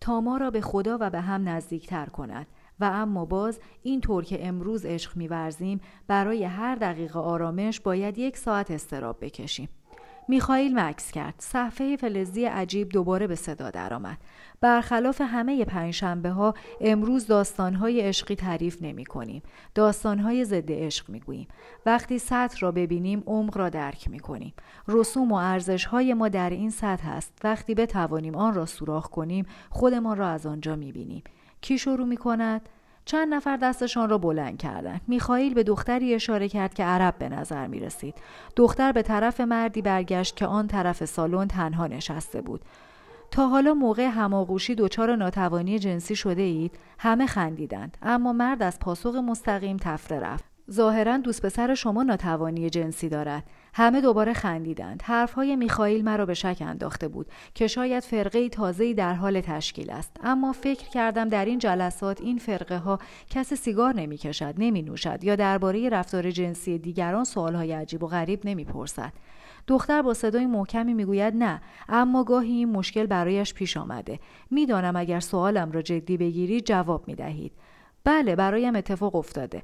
تا 0.02 0.22
ما 0.22 0.38
را 0.38 0.52
به 0.52 0.62
خدا 0.62 0.98
و 1.02 1.10
به 1.10 1.22
هم 1.22 1.50
نزدیکتر 1.50 2.06
کند. 2.06 2.48
و 2.80 2.90
اما 2.94 3.26
باز 3.26 3.60
این 3.84 4.02
طور 4.02 4.24
که 4.24 4.48
امروز 4.48 4.86
عشق 4.86 5.18
میورزیم 5.18 5.82
برای 6.08 6.44
هر 6.44 6.76
دقیقه 6.76 7.20
آرامش 7.20 7.80
باید 7.80 8.18
یک 8.18 8.38
ساعت 8.38 8.72
استراب 8.72 9.18
بکشیم. 9.22 9.70
میخائیل 10.28 10.80
مکس 10.80 11.12
کرد. 11.12 11.36
صفحه 11.38 11.96
فلزی 11.96 12.46
عجیب 12.46 12.90
دوباره 12.90 13.28
به 13.28 13.36
صدا 13.36 13.70
درآمد. 13.70 14.18
برخلاف 14.62 15.22
همه 15.22 15.66
پنجشنبه 15.66 16.30
ها 16.30 16.54
امروز 16.82 17.28
داستانهای 17.28 18.02
عشقی 18.02 18.36
تعریف 18.36 18.82
نمی 18.82 19.06
کنیم 19.06 19.42
داستانهای 19.76 20.46
ضد 20.46 20.72
عشق 20.72 21.10
می 21.10 21.20
گوییم 21.20 21.48
وقتی 21.86 22.20
سطح 22.20 22.58
را 22.60 22.72
ببینیم 22.72 23.24
عمق 23.28 23.58
را 23.58 23.70
درک 23.70 24.10
می 24.10 24.20
کنیم 24.20 24.54
رسوم 24.88 25.32
و 25.32 25.36
ارزش 25.36 25.86
های 25.86 26.14
ما 26.14 26.30
در 26.30 26.50
این 26.50 26.70
سطح 26.70 27.10
است. 27.10 27.40
وقتی 27.44 27.76
بتوانیم 27.76 28.36
آن 28.36 28.54
را 28.54 28.66
سوراخ 28.66 29.10
کنیم 29.10 29.46
خودمان 29.70 30.18
را 30.18 30.28
از 30.28 30.46
آنجا 30.46 30.76
می 30.76 30.92
بینیم 30.92 31.24
کی 31.62 31.78
شروع 31.78 32.08
می 32.08 32.18
کند؟ 32.18 32.70
چند 33.08 33.34
نفر 33.34 33.58
دستشان 33.58 34.10
را 34.10 34.18
بلند 34.18 34.58
کردند. 34.58 35.02
میخائیل 35.08 35.54
به 35.54 35.64
دختری 35.64 36.14
اشاره 36.14 36.50
کرد 36.50 36.74
که 36.74 36.84
عرب 36.84 37.16
به 37.18 37.30
نظر 37.30 37.68
می 37.68 37.80
رسید. 37.80 38.16
دختر 38.56 38.92
به 38.92 39.02
طرف 39.02 39.42
مردی 39.42 39.82
برگشت 39.82 40.36
که 40.36 40.46
آن 40.46 40.68
طرف 40.68 41.06
سالن 41.06 41.48
تنها 41.48 41.88
نشسته 41.88 42.42
بود. 42.42 42.62
تا 43.32 43.48
حالا 43.48 43.74
موقع 43.74 44.06
هماغوشی 44.08 44.76
دچار 44.76 45.16
ناتوانی 45.16 45.80
جنسی 45.80 46.16
شده 46.16 46.42
اید 46.42 46.80
همه 47.00 47.26
خندیدند 47.26 47.98
اما 48.02 48.34
مرد 48.34 48.64
از 48.64 48.80
پاسخ 48.80 49.16
مستقیم 49.16 49.78
تفره 49.78 50.20
رفت 50.20 50.57
ظاهرا 50.72 51.18
دوست 51.18 51.46
پسر 51.46 51.74
شما 51.74 52.04
ناتوانی 52.04 52.70
جنسی 52.70 53.10
دارد. 53.10 53.44
همه 53.74 54.02
دوباره 54.02 54.34
خندیدند. 54.34 55.02
حرفهای 55.06 55.56
میخائیل 55.56 56.04
مرا 56.04 56.26
به 56.26 56.34
شک 56.34 56.58
انداخته 56.62 57.08
بود 57.08 57.28
که 57.54 57.68
شاید 57.68 58.04
فرقه 58.04 58.50
تازه‌ای 58.50 58.94
در 58.94 59.14
حال 59.14 59.42
تشکیل 59.42 59.92
است. 59.92 60.12
اما 60.24 60.52
فکر 60.52 60.90
کردم 60.90 61.30
در 61.30 61.46
این 61.46 61.60
جلسات 61.60 62.22
این 62.22 62.38
فرقه 62.38 62.78
ها 62.78 63.00
کسی 63.30 63.56
سیگار 63.56 63.96
نمی‌کشد 63.96 64.54
نمی 64.58 64.82
نوشد 64.82 65.24
یا 65.24 65.36
درباره 65.36 65.90
رفتار 65.90 66.32
جنسی 66.32 66.78
دیگران 66.78 67.24
سوالهای 67.24 67.72
عجیب 67.72 68.04
و 68.04 68.08
غریب 68.08 68.40
نمی‌پرسد. 68.44 69.14
دختر 69.68 70.02
با 70.02 70.14
صدای 70.14 70.46
محکمی 70.46 70.94
می‌گوید 70.94 71.36
نه 71.36 71.62
اما 71.90 72.24
گاهی 72.24 72.52
این 72.52 72.72
مشکل 72.72 73.06
برایش 73.06 73.54
پیش 73.54 73.78
آمده. 73.78 74.20
می‌دانم 74.52 74.96
اگر 74.96 75.20
سوالم 75.20 75.72
را 75.72 75.82
جدی 75.82 76.18
بگیرید 76.18 76.66
جواب 76.66 77.08
می‌دهید. 77.08 77.52
بله 78.04 78.36
برایم 78.36 78.76
اتفاق 78.76 79.16
افتاده. 79.16 79.64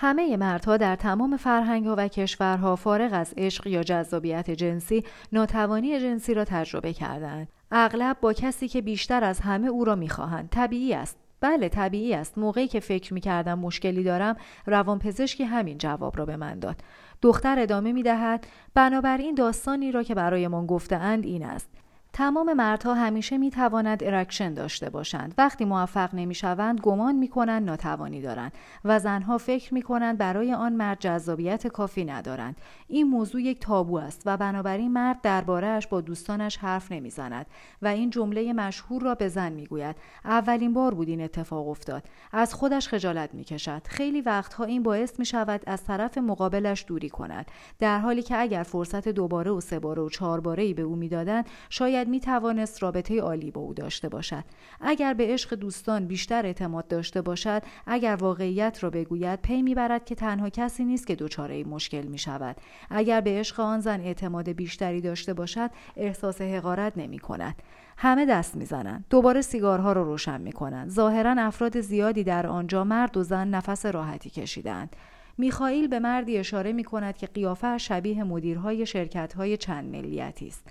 همه 0.00 0.36
مردها 0.36 0.76
در 0.76 0.96
تمام 0.96 1.36
فرهنگ 1.36 1.86
ها 1.86 1.94
و 1.98 2.08
کشورها 2.08 2.76
فارغ 2.76 3.10
از 3.12 3.34
عشق 3.36 3.66
یا 3.66 3.82
جذابیت 3.82 4.50
جنسی 4.50 5.04
ناتوانی 5.32 6.00
جنسی 6.00 6.34
را 6.34 6.44
تجربه 6.44 6.92
کردند. 6.92 7.48
اغلب 7.70 8.16
با 8.20 8.32
کسی 8.32 8.68
که 8.68 8.82
بیشتر 8.82 9.24
از 9.24 9.40
همه 9.40 9.68
او 9.68 9.84
را 9.84 9.94
می‌خواهند. 9.94 10.48
طبیعی 10.50 10.94
است. 10.94 11.18
بله 11.40 11.68
طبیعی 11.68 12.14
است. 12.14 12.38
موقعی 12.38 12.68
که 12.68 12.80
فکر 12.80 13.14
می‌کردم 13.14 13.58
مشکلی 13.58 14.02
دارم 14.02 14.36
روانپزشکی 14.66 15.44
همین 15.44 15.78
جواب 15.78 16.18
را 16.18 16.26
به 16.26 16.36
من 16.36 16.58
داد. 16.58 16.76
دختر 17.22 17.58
ادامه 17.58 17.92
می‌دهد 17.92 18.46
بنابراین 18.74 19.34
داستانی 19.34 19.92
را 19.92 20.02
که 20.02 20.14
برایمان 20.14 20.66
گفتهاند 20.66 21.24
این 21.24 21.44
است. 21.44 21.70
تمام 22.18 22.52
مردها 22.52 22.94
همیشه 22.94 23.38
می 23.38 23.50
تواند 23.50 24.04
erection 24.04 24.54
داشته 24.54 24.90
باشند. 24.90 25.34
وقتی 25.38 25.64
موفق 25.64 26.14
نمی 26.14 26.34
شوند 26.34 26.80
گمان 26.80 27.16
می 27.16 27.28
کنند 27.28 27.66
ناتوانی 27.66 28.20
دارند 28.20 28.52
و 28.84 28.98
زنها 28.98 29.38
فکر 29.38 29.74
می 29.74 29.82
کنند 29.82 30.18
برای 30.18 30.52
آن 30.52 30.72
مرد 30.72 31.00
جذابیت 31.00 31.66
کافی 31.66 32.04
ندارند. 32.04 32.56
این 32.88 33.06
موضوع 33.06 33.42
یک 33.42 33.60
تابو 33.60 33.98
است 33.98 34.22
و 34.26 34.36
بنابراین 34.36 34.92
مرد 34.92 35.20
دربارهش 35.22 35.86
با 35.86 36.00
دوستانش 36.00 36.56
حرف 36.56 36.92
نمی 36.92 37.10
زند 37.10 37.46
و 37.82 37.86
این 37.86 38.10
جمله 38.10 38.52
مشهور 38.52 39.02
را 39.02 39.14
به 39.14 39.28
زن 39.28 39.52
می 39.52 39.66
گوید. 39.66 39.96
اولین 40.24 40.72
بار 40.72 40.94
بود 40.94 41.08
این 41.08 41.20
اتفاق 41.20 41.68
افتاد. 41.68 42.04
از 42.32 42.54
خودش 42.54 42.88
خجالت 42.88 43.34
می 43.34 43.44
کشد. 43.44 43.82
خیلی 43.86 44.20
وقتها 44.20 44.64
این 44.64 44.82
باعث 44.82 45.18
می 45.18 45.24
شود 45.24 45.60
از 45.66 45.84
طرف 45.84 46.18
مقابلش 46.18 46.84
دوری 46.88 47.08
کند. 47.08 47.50
در 47.78 47.98
حالی 47.98 48.22
که 48.22 48.40
اگر 48.40 48.62
فرصت 48.62 49.08
دوباره 49.08 49.50
و 49.50 49.60
سه 49.60 49.78
باره 49.78 50.02
و 50.02 50.08
چهار 50.08 50.40
باره 50.40 50.62
ای 50.62 50.74
به 50.74 50.82
او 50.82 50.96
می‌دادند 50.96 51.46
شاید 51.70 52.07
می 52.08 52.20
توانست 52.20 52.82
رابطه 52.82 53.20
عالی 53.20 53.50
با 53.50 53.60
او 53.60 53.74
داشته 53.74 54.08
باشد. 54.08 54.44
اگر 54.80 55.14
به 55.14 55.26
عشق 55.26 55.54
دوستان 55.54 56.06
بیشتر 56.06 56.46
اعتماد 56.46 56.88
داشته 56.88 57.22
باشد 57.22 57.62
اگر 57.86 58.16
واقعیت 58.20 58.78
را 58.84 58.90
بگوید 58.90 59.42
پی 59.42 59.62
می‌برد 59.62 60.04
که 60.04 60.14
تنها 60.14 60.48
کسی 60.48 60.84
نیست 60.84 61.06
که 61.06 61.14
دچار 61.14 61.64
مشکل 61.64 62.02
می 62.02 62.18
شود 62.18 62.56
اگر 62.90 63.20
به 63.20 63.30
عشق 63.30 63.60
آن 63.60 63.80
زن 63.80 64.00
اعتماد 64.00 64.48
بیشتری 64.48 65.00
داشته 65.00 65.34
باشد 65.34 65.70
احساس 65.96 66.40
حقارت 66.40 66.92
نمی 66.96 67.18
کند 67.18 67.62
همه 67.96 68.26
دست 68.26 68.56
می‌زنند. 68.56 69.04
دوباره 69.10 69.40
سیگارها 69.40 69.92
را 69.92 70.02
رو 70.02 70.08
روشن 70.08 70.40
می 70.40 70.52
کنند 70.52 70.90
ظاهرا 70.90 71.34
افراد 71.38 71.80
زیادی 71.80 72.24
در 72.24 72.46
آنجا 72.46 72.84
مرد 72.84 73.16
و 73.16 73.22
زن 73.22 73.48
نفس 73.48 73.86
راحتی 73.86 74.30
کشیدند. 74.30 74.96
میخائیل 75.38 75.88
به 75.88 75.98
مردی 75.98 76.38
اشاره 76.38 76.72
می 76.72 76.84
کند 76.84 77.16
که 77.16 77.26
قیافه 77.26 77.78
شبیه 77.78 78.24
مدیرهای 78.24 78.86
شرکتهای 78.86 79.56
چند 79.56 79.90
ملیتی 79.96 80.46
است. 80.46 80.70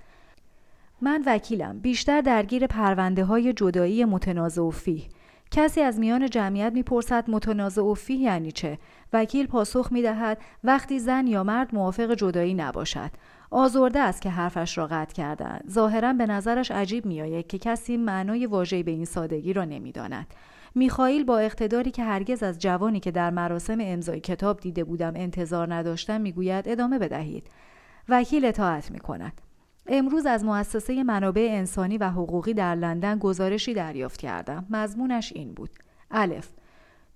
من 1.00 1.22
وکیلم. 1.26 1.78
بیشتر 1.78 2.20
درگیر 2.20 2.66
پرونده 2.66 3.24
های 3.24 3.52
جدایی 3.52 4.04
متنازع 4.04 4.62
و 4.62 4.70
فیه 4.70 5.02
کسی 5.50 5.80
از 5.80 5.98
میان 5.98 6.30
جمعیت 6.30 6.72
می‌پرسد 6.72 7.24
متنازع 7.30 7.82
و 7.82 7.94
فیه 7.94 8.18
یعنی 8.18 8.52
چه؟ 8.52 8.78
وکیل 9.12 9.46
پاسخ 9.46 9.88
می‌دهد 9.92 10.38
وقتی 10.64 10.98
زن 10.98 11.26
یا 11.26 11.44
مرد 11.44 11.74
موافق 11.74 12.14
جدایی 12.14 12.54
نباشد. 12.54 13.10
آزرده 13.50 14.00
است 14.00 14.22
که 14.22 14.30
حرفش 14.30 14.78
را 14.78 14.86
قطع 14.86 15.14
کردند. 15.14 15.64
ظاهرا 15.70 16.12
به 16.12 16.26
نظرش 16.26 16.70
عجیب 16.70 17.06
میآید 17.06 17.46
که 17.46 17.58
کسی 17.58 17.96
معنای 17.96 18.46
واژه‌ای 18.46 18.82
به 18.82 18.90
این 18.90 19.04
سادگی 19.04 19.52
را 19.52 19.64
نمی‌داند. 19.64 20.26
میخائیل 20.74 21.24
با 21.24 21.38
اقتداری 21.38 21.90
که 21.90 22.04
هرگز 22.04 22.42
از 22.42 22.58
جوانی 22.58 23.00
که 23.00 23.10
در 23.10 23.30
مراسم 23.30 23.78
امضای 23.80 24.20
کتاب 24.20 24.60
دیده 24.60 24.84
بودم 24.84 25.12
انتظار 25.16 25.74
نداشتم 25.74 26.20
می‌گوید 26.20 26.68
ادامه 26.68 26.98
بدهید. 26.98 27.50
وکیل 28.08 28.44
اطاعت 28.44 28.90
می 28.90 28.98
کند. 28.98 29.47
امروز 29.88 30.26
از 30.26 30.44
مؤسسه 30.44 31.04
منابع 31.04 31.48
انسانی 31.50 31.98
و 31.98 32.10
حقوقی 32.10 32.54
در 32.54 32.74
لندن 32.74 33.18
گزارشی 33.18 33.74
دریافت 33.74 34.20
کردم. 34.20 34.66
مضمونش 34.70 35.32
این 35.34 35.54
بود. 35.54 35.70
الف 36.10 36.48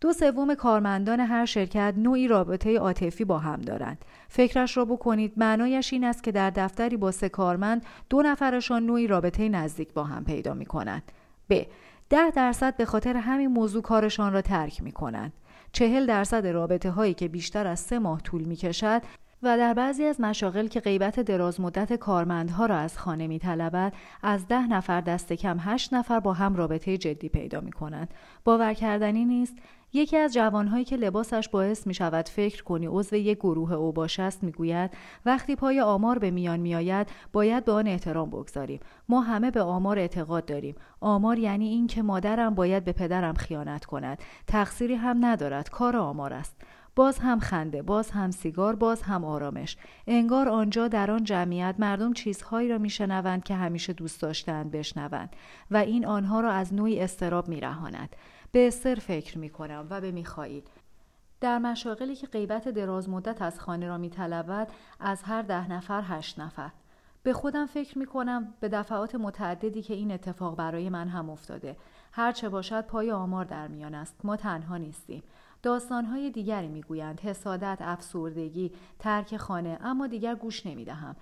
دو 0.01 0.13
سوم 0.13 0.55
کارمندان 0.55 1.21
هر 1.21 1.45
شرکت 1.45 1.95
نوعی 1.97 2.29
رابطه 2.29 2.79
عاطفی 2.79 3.25
با 3.25 3.39
هم 3.39 3.61
دارند. 3.61 4.05
فکرش 4.29 4.77
را 4.77 4.85
بکنید 4.85 5.33
معنایش 5.37 5.93
این 5.93 6.05
است 6.05 6.23
که 6.23 6.33
در 6.33 6.51
دفتری 6.51 6.97
با 6.97 7.11
سه 7.11 7.29
کارمند 7.29 7.87
دو 8.11 8.23
نفرشان 8.23 8.87
نوعی 8.87 9.07
رابطه 9.07 9.49
نزدیک 9.49 9.93
با 9.93 10.05
هم 10.05 10.25
پیدا 10.25 10.55
می 10.55 10.67
کنند. 10.67 11.03
ب. 11.51 11.63
ده 12.11 12.31
درصد 12.31 12.77
به 12.77 12.85
خاطر 12.85 13.17
همین 13.17 13.47
موضوع 13.47 13.83
کارشان 13.83 14.33
را 14.33 14.43
ترک 14.43 14.83
می 14.83 14.93
کنند. 14.93 15.33
چهل 15.73 16.07
درصد 16.07 16.47
رابطه 16.47 16.91
هایی 16.91 17.15
که 17.15 17.29
بیشتر 17.29 17.67
از 17.67 17.81
سه 17.81 17.99
ماه 17.99 18.21
طول 18.21 18.43
می 18.43 18.57
کشد 18.57 19.03
و 19.43 19.59
در 19.59 19.75
بعضی 19.75 20.05
از 20.05 20.21
مشاغل 20.21 20.67
که 20.67 20.81
غیبت 20.81 21.21
دراز 21.21 21.61
مدت 21.61 21.93
کارمندها 21.93 22.67
را 22.67 22.77
از 22.77 22.99
خانه 22.99 23.27
می 23.27 23.39
طلبد 23.39 23.93
از 24.23 24.49
ده 24.49 24.67
نفر 24.67 25.01
دست 25.01 25.33
کم 25.33 25.57
هشت 25.61 25.95
نفر 25.95 26.21
با 26.21 26.33
هم 26.33 26.57
رابطه 26.57 26.99
جدی 26.99 27.29
پیدا 27.29 27.61
می 27.61 27.73
کنند. 27.73 28.15
باور 28.45 28.75
کردنی 28.75 29.25
نیست. 29.25 29.57
یکی 29.95 30.17
از 30.17 30.35
جوانهایی 30.35 30.85
که 30.85 30.97
لباسش 30.97 31.49
باعث 31.49 31.87
می 31.87 31.95
شود 31.95 32.29
فکر 32.29 32.63
کنی 32.63 32.87
عضو 32.87 33.17
یک 33.17 33.39
گروه 33.39 33.73
اوباش 33.73 34.21
است 34.21 34.43
می 34.43 34.53
گوید 34.53 34.91
وقتی 35.27 35.57
پای 35.57 35.81
آمار 35.81 36.19
به 36.19 36.31
میان 36.31 36.61
می 36.61 36.75
آید 36.75 37.09
باید 37.33 37.65
به 37.65 37.73
آن 37.73 37.87
احترام 37.87 38.31
بگذاریم. 38.31 38.81
ما 39.09 39.21
همه 39.21 39.51
به 39.51 39.63
آمار 39.63 39.99
اعتقاد 39.99 40.45
داریم. 40.45 40.75
آمار 41.01 41.39
یعنی 41.39 41.69
اینکه 41.69 42.03
مادرم 42.03 42.55
باید 42.55 42.85
به 42.85 42.93
پدرم 42.93 43.35
خیانت 43.35 43.85
کند. 43.85 44.19
تقصیری 44.47 44.95
هم 44.95 45.25
ندارد. 45.25 45.69
کار 45.69 45.97
آمار 45.97 46.33
است. 46.33 46.57
باز 46.97 47.19
هم 47.19 47.41
خنده 47.41 47.83
باز 47.83 48.11
هم 48.11 48.31
سیگار 48.31 48.77
باز 48.77 49.03
هم 49.03 49.25
آرامش. 49.25 49.77
انگار 50.07 50.49
آنجا 50.49 50.89
در 50.89 51.11
آن 51.11 51.25
جمعیت 51.25 51.75
مردم 51.79 52.13
چیزهایی 52.13 52.69
را 52.69 52.79
میشنوند 52.79 53.45
که 53.45 53.55
همیشه 53.55 53.93
دوست 53.93 54.23
داشتند 54.23 54.71
بشنوند 54.71 55.37
و 55.71 55.77
این 55.77 56.07
آنها 56.07 56.41
را 56.41 56.53
از 56.53 56.75
نوعی 56.75 57.01
استراب 57.01 57.49
میرهاند. 57.49 58.17
به 58.53 58.67
استر 58.67 58.95
فکر 58.95 59.39
می‌کنم 59.39 59.87
و 59.91 60.01
به 60.01 60.11
میخائیل 60.11 60.63
در 61.41 61.59
مشاغلی 61.59 62.17
که 62.17 62.27
غیبت 62.27 62.69
دراز 62.69 63.09
مدت 63.09 63.43
از 63.43 63.61
خانه 63.61 63.89
را 63.89 63.99
میطلبد 63.99 64.69
از 65.01 65.23
هر 65.23 65.43
ده 65.43 65.71
نفر 65.71 66.03
هشت 66.07 66.41
نفر. 66.41 66.71
به 67.23 67.33
خودم 67.33 67.67
فکر 67.67 67.99
می 67.99 68.07
کنم 68.07 68.55
به 68.61 68.69
دفعات 68.69 69.15
متعددی 69.15 69.83
که 69.83 69.95
این 69.95 70.13
اتفاق 70.13 70.57
برای 70.57 70.89
من 70.89 71.09
هم 71.09 71.31
افتاده. 71.31 71.77
هرچه 72.13 72.49
باشد 72.49 72.81
پای 72.81 73.11
آمار 73.11 73.45
در 73.45 73.69
میان 73.69 73.95
است. 73.95 74.15
ما 74.25 74.37
تنها 74.37 74.77
نیستیم. 74.77 75.23
داستانهای 75.63 76.31
دیگری 76.31 76.69
می‌گویند. 76.69 77.21
حسادت 77.21 77.79
افسردگی 77.81 78.73
ترک 78.99 79.37
خانه 79.37 79.79
اما 79.81 80.07
دیگر 80.07 80.35
گوش 80.35 80.67
نمی‌دهم. 80.67 81.17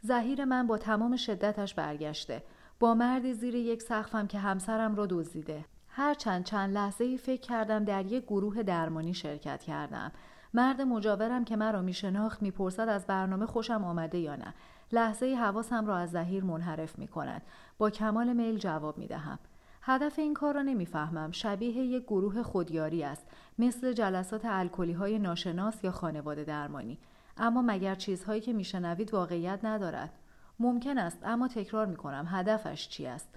زهیر 0.00 0.44
من 0.44 0.66
با 0.66 0.78
تمام 0.78 1.16
شدتش 1.16 1.74
برگشته. 1.74 2.42
با 2.80 2.94
مردی 2.94 3.34
زیر 3.34 3.54
یک 3.54 3.82
سقفم 3.82 4.26
که 4.26 4.38
همسرم 4.38 4.94
را 4.94 5.06
دزدیده. 5.06 5.64
هر 5.88 6.14
چند 6.14 6.44
چند 6.44 6.74
لحظه 6.74 7.04
ای 7.04 7.18
فکر 7.18 7.40
کردم 7.40 7.84
در 7.84 8.06
یک 8.06 8.24
گروه 8.24 8.62
درمانی 8.62 9.14
شرکت 9.14 9.62
کردم. 9.62 10.12
مرد 10.54 10.82
مجاورم 10.82 11.44
که 11.44 11.56
مرا 11.56 11.82
میشناخت 11.82 12.42
می‌پرسد 12.42 12.88
از 12.88 13.06
برنامه 13.06 13.46
خوشم 13.46 13.84
آمده 13.84 14.18
یا 14.18 14.36
نه. 14.36 14.54
لحظه 14.92 15.26
ای 15.26 15.34
حواسم 15.34 15.86
را 15.86 15.96
از 15.96 16.10
زهیر 16.10 16.44
منحرف 16.44 16.98
می 16.98 17.08
کند. 17.08 17.42
با 17.78 17.90
کمال 17.90 18.32
میل 18.32 18.58
جواب 18.58 18.98
می 18.98 19.06
دهم. 19.06 19.38
هدف 19.82 20.18
این 20.18 20.34
کار 20.34 20.54
را 20.54 20.62
نمی‌فهمم. 20.62 21.30
شبیه 21.30 21.70
یک 21.70 22.02
گروه 22.02 22.42
خودیاری 22.42 23.04
است. 23.04 23.26
مثل 23.58 23.92
جلسات 23.92 24.44
الکلی 24.44 24.92
های 24.92 25.18
ناشناس 25.18 25.84
یا 25.84 25.90
خانواده 25.90 26.44
درمانی. 26.44 26.98
اما 27.36 27.62
مگر 27.62 27.94
چیزهایی 27.94 28.40
که 28.40 28.52
میشنوید 28.52 29.14
واقعیت 29.14 29.64
ندارد؟ 29.64 30.10
ممکن 30.58 30.98
است 30.98 31.18
اما 31.22 31.48
تکرار 31.48 31.86
می 31.86 31.96
کنم 31.96 32.26
هدفش 32.30 32.88
چی 32.88 33.06
است؟ 33.06 33.28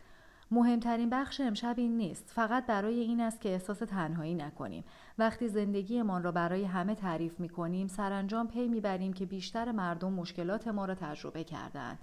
مهمترین 0.51 1.09
بخش 1.09 1.41
امشب 1.41 1.73
این 1.77 1.97
نیست 1.97 2.31
فقط 2.35 2.65
برای 2.65 2.99
این 2.99 3.21
است 3.21 3.41
که 3.41 3.49
احساس 3.49 3.77
تنهایی 3.77 4.35
نکنیم. 4.35 4.83
وقتی 5.17 5.47
زندگیمان 5.47 6.23
را 6.23 6.31
برای 6.31 6.63
همه 6.63 6.95
تعریف 6.95 7.39
می 7.39 7.49
کنیم 7.49 7.87
سرانجام 7.87 8.47
پی 8.47 8.67
می‌بریم 8.67 9.13
که 9.13 9.25
بیشتر 9.25 9.71
مردم 9.71 10.13
مشکلات 10.13 10.67
ما 10.67 10.85
را 10.85 10.95
تجربه 10.95 11.43
کردند 11.43 11.99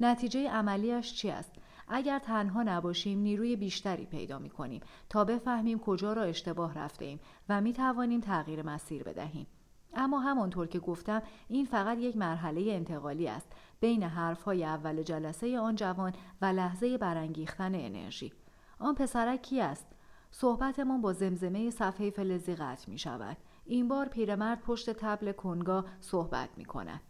نتیجه 0.00 0.50
عملیش 0.50 1.14
چی 1.14 1.30
است؟ 1.30 1.52
اگر 1.94 2.18
تنها 2.18 2.62
نباشیم 2.62 3.18
نیروی 3.18 3.56
بیشتری 3.56 4.06
پیدا 4.06 4.38
می 4.38 4.50
کنیم 4.50 4.80
تا 5.08 5.24
بفهمیم 5.24 5.78
کجا 5.78 6.12
را 6.12 6.22
اشتباه 6.22 6.74
رفته 6.74 7.04
ایم 7.04 7.20
و 7.48 7.60
می 7.60 7.72
توانیم 7.72 8.20
تغییر 8.20 8.62
مسیر 8.62 9.02
بدهیم. 9.02 9.46
اما 9.94 10.20
همانطور 10.20 10.66
که 10.66 10.78
گفتم 10.78 11.22
این 11.48 11.64
فقط 11.64 11.98
یک 11.98 12.16
مرحله 12.16 12.72
انتقالی 12.72 13.28
است 13.28 13.52
بین 13.80 14.02
حرفهای 14.02 14.64
اول 14.64 15.02
جلسه 15.02 15.58
آن 15.58 15.76
جوان 15.76 16.12
و 16.42 16.46
لحظه 16.46 16.98
برانگیختن 16.98 17.74
انرژی. 17.74 18.32
آن 18.78 18.94
پسرک 18.94 19.42
کی 19.42 19.60
است؟ 19.60 19.86
صحبتمان 20.30 21.00
با 21.00 21.12
زمزمه 21.12 21.70
صفحه 21.70 22.10
فلزی 22.10 22.54
قطع 22.54 22.90
می 22.90 22.98
شود. 22.98 23.36
این 23.64 23.88
بار 23.88 24.08
پیرمرد 24.08 24.60
پشت 24.60 24.90
تبل 24.90 25.32
کنگا 25.32 25.84
صحبت 26.00 26.48
می 26.56 26.64
کند. 26.64 27.00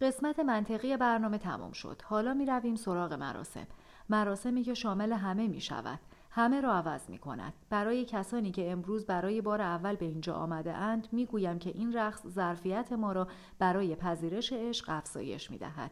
قسمت 0.00 0.38
منطقی 0.38 0.96
برنامه 0.96 1.38
تمام 1.38 1.72
شد. 1.72 2.02
حالا 2.04 2.34
می 2.34 2.46
رویم 2.46 2.76
سراغ 2.76 3.12
مراسم. 3.12 3.66
مراسمی 4.08 4.62
که 4.62 4.74
شامل 4.74 5.12
همه 5.12 5.48
می 5.48 5.60
شود. 5.60 5.98
همه 6.30 6.60
را 6.60 6.74
عوض 6.74 7.10
می 7.10 7.18
کند. 7.18 7.52
برای 7.70 8.04
کسانی 8.04 8.50
که 8.50 8.70
امروز 8.70 9.06
برای 9.06 9.40
بار 9.40 9.60
اول 9.60 9.96
به 9.96 10.06
اینجا 10.06 10.34
آمده 10.34 10.72
اند 10.72 11.08
می 11.12 11.26
گویم 11.26 11.58
که 11.58 11.70
این 11.70 11.92
رقص 11.92 12.26
ظرفیت 12.26 12.92
ما 12.92 13.12
را 13.12 13.28
برای 13.58 13.94
پذیرش 13.94 14.52
عشق 14.52 14.84
افزایش 14.88 15.50
می 15.50 15.58
دهد. 15.58 15.90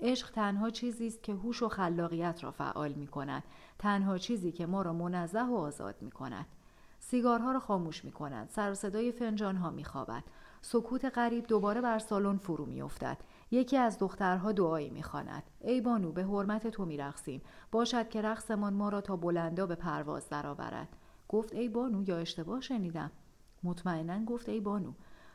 عشق 0.00 0.30
تنها 0.30 0.70
چیزی 0.70 1.06
است 1.06 1.22
که 1.22 1.32
هوش 1.32 1.62
و 1.62 1.68
خلاقیت 1.68 2.44
را 2.44 2.50
فعال 2.50 2.92
می 2.92 3.06
کند. 3.06 3.42
تنها 3.78 4.18
چیزی 4.18 4.52
که 4.52 4.66
ما 4.66 4.82
را 4.82 4.92
منزه 4.92 5.42
و 5.42 5.54
آزاد 5.54 5.94
می 6.00 6.10
کند. 6.10 6.46
سیگارها 6.98 7.52
را 7.52 7.60
خاموش 7.60 8.04
می 8.04 8.12
کند. 8.12 8.48
سر 8.48 8.70
و 8.70 8.74
صدای 8.74 9.12
فنجان 9.12 9.56
ها 9.56 9.70
می 9.70 9.84
خوابد. 9.84 10.24
سکوت 10.60 11.04
غریب 11.04 11.46
دوباره 11.46 11.80
بر 11.80 11.98
سالن 11.98 12.36
فرو 12.36 12.66
می 12.66 12.82
افتد. 12.82 13.18
یکی 13.50 13.76
از 13.76 13.98
دخترها 13.98 14.52
دعایی 14.52 14.90
می‌خواند 14.90 15.42
ای 15.60 15.80
بانو 15.80 16.12
به 16.12 16.24
حرمت 16.24 16.66
تو 16.66 16.84
میرقصیم 16.84 17.42
باشد 17.72 18.08
که 18.08 18.22
رقصمان 18.22 18.74
ما 18.74 18.88
را 18.88 19.00
تا 19.00 19.16
بلندا 19.16 19.66
به 19.66 19.74
پرواز 19.74 20.28
درآورد 20.28 20.88
گفت 21.28 21.54
ای 21.54 21.68
بانو 21.68 22.08
یا 22.08 22.18
اشتباه 22.18 22.60
شنیدم 22.60 23.10
مطمئنا 23.62 24.24
گفت 24.24 24.48
ای 24.48 24.60
بانو 24.60 24.92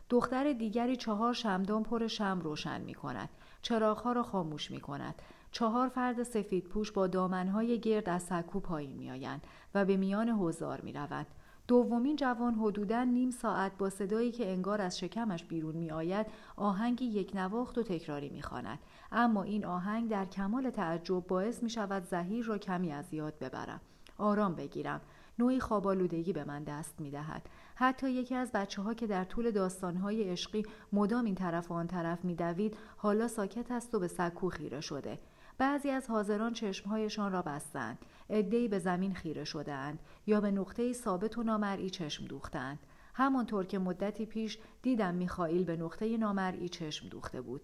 دختر 0.09 0.53
دیگری 0.53 0.95
چهار 0.95 1.33
شمدان 1.33 1.83
پر 1.83 2.07
شم 2.07 2.39
روشن 2.43 2.81
می 2.81 2.93
کند. 2.93 3.29
چراغها 3.61 4.11
را 4.11 4.23
خاموش 4.23 4.71
می 4.71 4.81
کند. 4.81 5.15
چهار 5.51 5.87
فرد 5.87 6.23
سفید 6.23 6.63
پوش 6.63 6.91
با 6.91 7.07
دامنهای 7.07 7.79
گرد 7.79 8.09
از 8.09 8.23
سکو 8.23 8.59
پایین 8.59 8.97
می 8.97 9.11
آیند 9.11 9.47
و 9.75 9.85
به 9.85 9.97
میان 9.97 10.29
هزار 10.29 10.81
می 10.81 10.93
روند. 10.93 11.27
دومین 11.67 12.15
جوان 12.15 12.53
حدودا 12.53 13.03
نیم 13.03 13.31
ساعت 13.31 13.77
با 13.77 13.89
صدایی 13.89 14.31
که 14.31 14.51
انگار 14.51 14.81
از 14.81 14.99
شکمش 14.99 15.43
بیرون 15.43 15.75
می 15.75 15.91
آید 15.91 16.27
آهنگی 16.55 17.05
یک 17.05 17.31
نواخت 17.35 17.77
و 17.77 17.83
تکراری 17.83 18.29
می 18.29 18.41
خاند. 18.41 18.79
اما 19.11 19.43
این 19.43 19.65
آهنگ 19.65 20.09
در 20.09 20.25
کمال 20.25 20.69
تعجب 20.69 21.27
باعث 21.27 21.63
می 21.63 21.69
شود 21.69 22.03
زهیر 22.03 22.45
را 22.45 22.57
کمی 22.57 22.91
از 22.91 23.13
یاد 23.13 23.39
ببرم 23.39 23.81
آرام 24.17 24.55
بگیرم 24.55 25.01
نوعی 25.39 25.59
خوابالودگی 25.59 26.33
به 26.33 26.43
من 26.43 26.63
دست 26.63 27.01
می 27.01 27.11
دهد. 27.11 27.49
حتی 27.75 28.11
یکی 28.11 28.35
از 28.35 28.51
بچه 28.51 28.81
ها 28.81 28.93
که 28.93 29.07
در 29.07 29.23
طول 29.23 29.51
داستانهای 29.51 30.23
عشقی 30.23 30.63
مدام 30.93 31.25
این 31.25 31.35
طرف 31.35 31.71
و 31.71 31.73
آن 31.73 31.87
طرف 31.87 32.25
می 32.25 32.35
دوید 32.35 32.77
حالا 32.97 33.27
ساکت 33.27 33.71
است 33.71 33.95
و 33.95 33.99
به 33.99 34.07
سکو 34.07 34.49
خیره 34.49 34.81
شده. 34.81 35.19
بعضی 35.57 35.89
از 35.89 36.09
حاضران 36.09 36.53
چشمهایشان 36.53 37.31
را 37.31 37.41
بستند. 37.41 37.97
عدهای 38.29 38.67
به 38.67 38.79
زمین 38.79 39.13
خیره 39.13 39.43
شدهاند 39.43 39.99
یا 40.27 40.41
به 40.41 40.51
نقطه 40.51 40.93
ثابت 40.93 41.37
و 41.37 41.43
نامرئی 41.43 41.89
چشم 41.89 42.25
دوختند 42.25 42.79
همانطور 43.13 43.65
که 43.65 43.79
مدتی 43.79 44.25
پیش 44.25 44.57
دیدم 44.81 45.15
میخائیل 45.15 45.63
به 45.63 45.75
نقطه 45.75 46.17
نامرئی 46.17 46.69
چشم 46.69 47.09
دوخته 47.09 47.41
بود. 47.41 47.61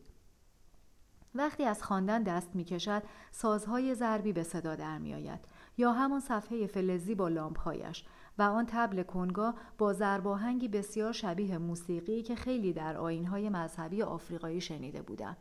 وقتی 1.35 1.63
از 1.63 1.83
خواندن 1.83 2.23
دست 2.23 2.55
می‌کشد 2.55 3.03
سازهای 3.31 3.95
ضربی 3.95 4.33
به 4.33 4.43
صدا 4.43 4.75
در 4.75 4.97
میآید 4.97 5.39
یا 5.77 5.91
همان 5.91 6.19
صفحه 6.19 6.67
فلزی 6.67 7.15
با 7.15 7.27
لامپهایش 7.27 8.05
و 8.37 8.41
آن 8.41 8.65
تبل 8.65 9.03
کنگا 9.03 9.53
با 9.77 9.93
ضرباهنگی 9.93 10.67
بسیار 10.67 11.13
شبیه 11.13 11.57
موسیقی 11.57 12.21
که 12.21 12.35
خیلی 12.35 12.73
در 12.73 12.97
آینهای 12.97 13.49
مذهبی 13.49 14.01
آفریقایی 14.01 14.61
شنیده 14.61 15.01
بودم. 15.01 15.37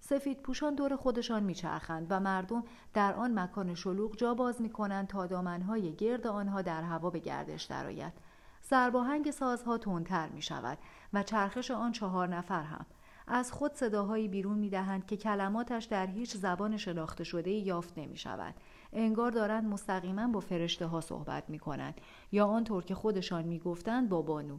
سفید 0.00 0.42
پوشان 0.42 0.74
دور 0.74 0.96
خودشان 0.96 1.42
میچرخند 1.42 2.06
و 2.10 2.20
مردم 2.20 2.64
در 2.94 3.14
آن 3.14 3.38
مکان 3.38 3.74
شلوغ 3.74 4.16
جا 4.16 4.34
باز 4.34 4.60
می 4.60 4.70
کنند 4.70 5.06
تا 5.06 5.26
دامنهای 5.26 5.92
گرد 5.92 6.26
آنها 6.26 6.62
در 6.62 6.82
هوا 6.82 7.10
به 7.10 7.18
گردش 7.18 7.62
درآید 7.64 8.12
سرباهنگ 8.60 9.30
سازها 9.30 9.78
تندتر 9.78 10.28
می 10.28 10.42
شود 10.42 10.78
و 11.12 11.22
چرخش 11.22 11.70
آن 11.70 11.92
چهار 11.92 12.28
نفر 12.28 12.62
هم 12.62 12.86
از 13.32 13.52
خود 13.52 13.74
صداهایی 13.74 14.28
بیرون 14.28 14.58
می 14.58 14.70
دهند 14.70 15.06
که 15.06 15.16
کلماتش 15.16 15.84
در 15.84 16.06
هیچ 16.06 16.36
زبان 16.36 16.76
شناخته 16.76 17.24
شده 17.24 17.50
یافت 17.50 17.98
نمی 17.98 18.16
شود. 18.16 18.54
انگار 18.92 19.30
دارند 19.30 19.64
مستقیما 19.64 20.28
با 20.28 20.40
فرشته 20.40 20.86
ها 20.86 21.00
صحبت 21.00 21.50
می 21.50 21.58
کنند 21.58 21.94
یا 22.32 22.46
آنطور 22.46 22.84
که 22.84 22.94
خودشان 22.94 23.44
می 23.44 23.58
گفتند 23.58 24.08
با 24.08 24.22
بانو. 24.22 24.58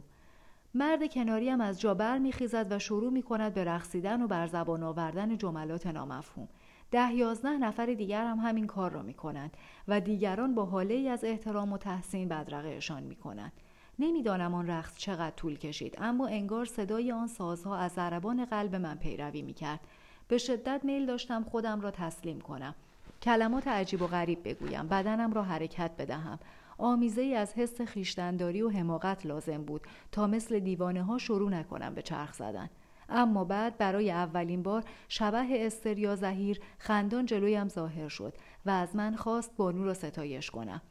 مرد 0.74 1.12
کناری 1.12 1.48
هم 1.48 1.60
از 1.60 1.80
جا 1.80 1.94
بر 1.94 2.18
میخیزد 2.18 2.72
و 2.72 2.78
شروع 2.78 3.12
می 3.12 3.22
کند 3.22 3.54
به 3.54 3.64
رقصیدن 3.64 4.22
و 4.22 4.26
بر 4.26 4.46
زبان 4.46 4.82
آوردن 4.82 5.38
جملات 5.38 5.86
نامفهوم 5.86 6.48
ده 6.90 7.14
یازده 7.14 7.58
نفر 7.58 7.86
دیگر 7.86 8.24
هم 8.26 8.38
همین 8.38 8.66
کار 8.66 8.90
را 8.90 9.02
می 9.02 9.14
کنند 9.14 9.56
و 9.88 10.00
دیگران 10.00 10.54
با 10.54 10.64
حاله 10.64 10.94
ای 10.94 11.08
از 11.08 11.24
احترام 11.24 11.72
و 11.72 11.78
تحسین 11.78 12.28
بدرقهشان 12.28 13.02
می 13.02 13.16
کنند. 13.16 13.52
نمی‌دانم 13.98 14.54
آن 14.54 14.66
رقص 14.66 14.96
چقدر 14.96 15.36
طول 15.36 15.58
کشید 15.58 15.94
اما 15.98 16.26
انگار 16.26 16.64
صدای 16.64 17.12
آن 17.12 17.26
سازها 17.26 17.76
از 17.76 17.92
ضربان 17.92 18.44
قلب 18.44 18.74
من 18.74 18.94
پیروی 18.94 19.42
می 19.42 19.54
کرد. 19.54 19.80
به 20.28 20.38
شدت 20.38 20.80
میل 20.84 21.06
داشتم 21.06 21.44
خودم 21.44 21.80
را 21.80 21.90
تسلیم 21.90 22.40
کنم. 22.40 22.74
کلمات 23.22 23.68
عجیب 23.68 24.02
و 24.02 24.06
غریب 24.06 24.38
بگویم 24.44 24.88
بدنم 24.88 25.32
را 25.32 25.42
حرکت 25.42 25.90
بدهم 25.98 26.38
آمیزه 26.78 27.22
ای 27.22 27.34
از 27.34 27.54
حس 27.54 27.80
خیشتنداری 27.80 28.62
و 28.62 28.68
حماقت 28.68 29.26
لازم 29.26 29.64
بود 29.64 29.86
تا 30.12 30.26
مثل 30.26 30.58
دیوانه 30.58 31.02
ها 31.02 31.18
شروع 31.18 31.50
نکنم 31.50 31.94
به 31.94 32.02
چرخ 32.02 32.32
زدن. 32.32 32.70
اما 33.08 33.44
بعد 33.44 33.78
برای 33.78 34.10
اولین 34.10 34.62
بار 34.62 34.84
شبه 35.08 35.66
استر 35.66 35.98
یا 35.98 36.16
زهیر 36.16 36.60
خندان 36.78 37.26
جلویم 37.26 37.68
ظاهر 37.68 38.08
شد 38.08 38.34
و 38.66 38.70
از 38.70 38.96
من 38.96 39.16
خواست 39.16 39.56
بانو 39.56 39.84
را 39.84 39.94
ستایش 39.94 40.50
کنم. 40.50 40.82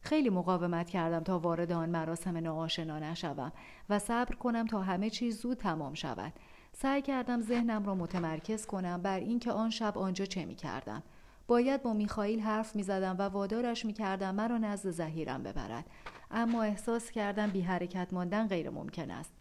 خیلی 0.00 0.30
مقاومت 0.30 0.90
کردم 0.90 1.20
تا 1.20 1.38
وارد 1.38 1.72
آن 1.72 1.88
مراسم 1.88 2.36
ناآشنا 2.36 2.98
نشوم 2.98 3.52
و 3.90 3.98
صبر 3.98 4.34
کنم 4.34 4.66
تا 4.66 4.82
همه 4.82 5.10
چیز 5.10 5.40
زود 5.40 5.56
تمام 5.56 5.94
شود. 5.94 6.32
سعی 6.72 7.02
کردم 7.02 7.40
ذهنم 7.40 7.84
را 7.84 7.94
متمرکز 7.94 8.66
کنم 8.66 9.02
بر 9.02 9.18
اینکه 9.18 9.52
آن 9.52 9.70
شب 9.70 9.98
آنجا 9.98 10.24
چه 10.24 10.44
می 10.44 10.54
کردم 10.54 11.02
باید 11.46 11.82
با 11.82 11.92
میخائیل 11.92 12.40
حرف 12.40 12.76
می‌زدم 12.76 13.16
و 13.18 13.22
وادارش 13.22 13.84
می‌کردم 13.84 14.34
مرا 14.34 14.58
نزد 14.58 14.90
زهیرم 14.90 15.42
ببرد. 15.42 15.84
اما 16.30 16.62
احساس 16.62 17.10
کردم 17.10 17.50
بی 17.50 17.60
حرکت 17.60 18.12
ماندن 18.12 18.48
غیر 18.48 18.70
ممکن 18.70 19.10
است. 19.10 19.32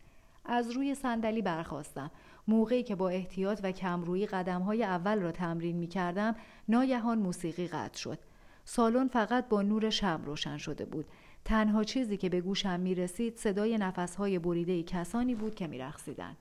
از 0.45 0.71
روی 0.71 0.95
صندلی 0.95 1.41
برخواستم 1.41 2.11
موقعی 2.47 2.83
که 2.83 2.95
با 2.95 3.09
احتیاط 3.09 3.59
و 3.63 3.71
کمرویی 3.71 4.25
قدمهای 4.25 4.83
اول 4.83 5.19
را 5.19 5.31
تمرین 5.31 5.77
می 5.77 5.87
کردم 5.87 6.35
ناگهان 6.67 7.19
موسیقی 7.19 7.67
قطع 7.67 7.97
شد. 7.97 8.19
سالن 8.65 9.07
فقط 9.07 9.47
با 9.47 9.61
نور 9.61 9.89
شم 9.89 10.21
روشن 10.25 10.57
شده 10.57 10.85
بود. 10.85 11.05
تنها 11.45 11.83
چیزی 11.83 12.17
که 12.17 12.29
به 12.29 12.41
گوشم 12.41 12.79
می 12.79 12.95
رسید 12.95 13.37
صدای 13.37 13.77
نفسهای 13.77 14.39
بریده 14.39 14.83
کسانی 14.83 15.35
بود 15.35 15.55
که 15.55 15.67
می 15.67 15.77
رخصیدن. 15.77 16.37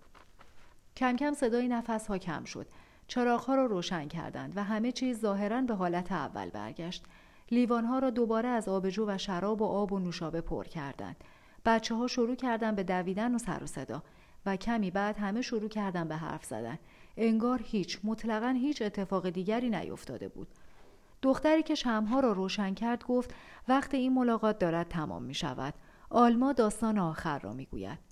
کم 0.96 1.16
کم 1.16 1.32
صدای 1.32 1.68
نفسها 1.68 2.18
کم 2.18 2.44
شد. 2.44 2.66
چراغها 3.08 3.54
را 3.54 3.66
روشن 3.66 4.08
کردند 4.08 4.56
و 4.56 4.64
همه 4.64 4.92
چیز 4.92 5.20
ظاهرا 5.20 5.60
به 5.60 5.74
حالت 5.74 6.12
اول 6.12 6.50
برگشت. 6.50 7.04
لیوانها 7.50 7.98
را 7.98 8.10
دوباره 8.10 8.48
از 8.48 8.68
آبجو 8.68 9.04
و 9.08 9.18
شراب 9.18 9.62
و 9.62 9.64
آب 9.64 9.92
و 9.92 9.98
نوشابه 9.98 10.40
پر 10.40 10.64
کردند. 10.64 11.16
بچه 11.64 11.94
ها 11.94 12.06
شروع 12.06 12.34
کردن 12.34 12.74
به 12.74 12.82
دویدن 12.82 13.34
و 13.34 13.38
سر 13.38 13.62
و 13.62 13.66
صدا 13.66 14.02
و 14.46 14.56
کمی 14.56 14.90
بعد 14.90 15.18
همه 15.18 15.42
شروع 15.42 15.68
کردن 15.68 16.08
به 16.08 16.16
حرف 16.16 16.44
زدن. 16.44 16.78
انگار 17.16 17.60
هیچ 17.64 17.98
مطلقا 18.04 18.48
هیچ 18.48 18.82
اتفاق 18.82 19.30
دیگری 19.30 19.70
نیفتاده 19.70 20.28
بود. 20.28 20.48
دختری 21.22 21.62
که 21.62 21.74
شمها 21.74 22.20
را 22.20 22.32
روشن 22.32 22.74
کرد 22.74 23.04
گفت 23.04 23.34
وقت 23.68 23.94
این 23.94 24.14
ملاقات 24.14 24.58
دارد 24.58 24.88
تمام 24.88 25.22
می 25.22 25.34
شود 25.34 25.74
آلما 26.10 26.52
داستان 26.52 26.98
آخر 26.98 27.38
را 27.38 27.52
می 27.52 27.66
گوید 27.66 28.11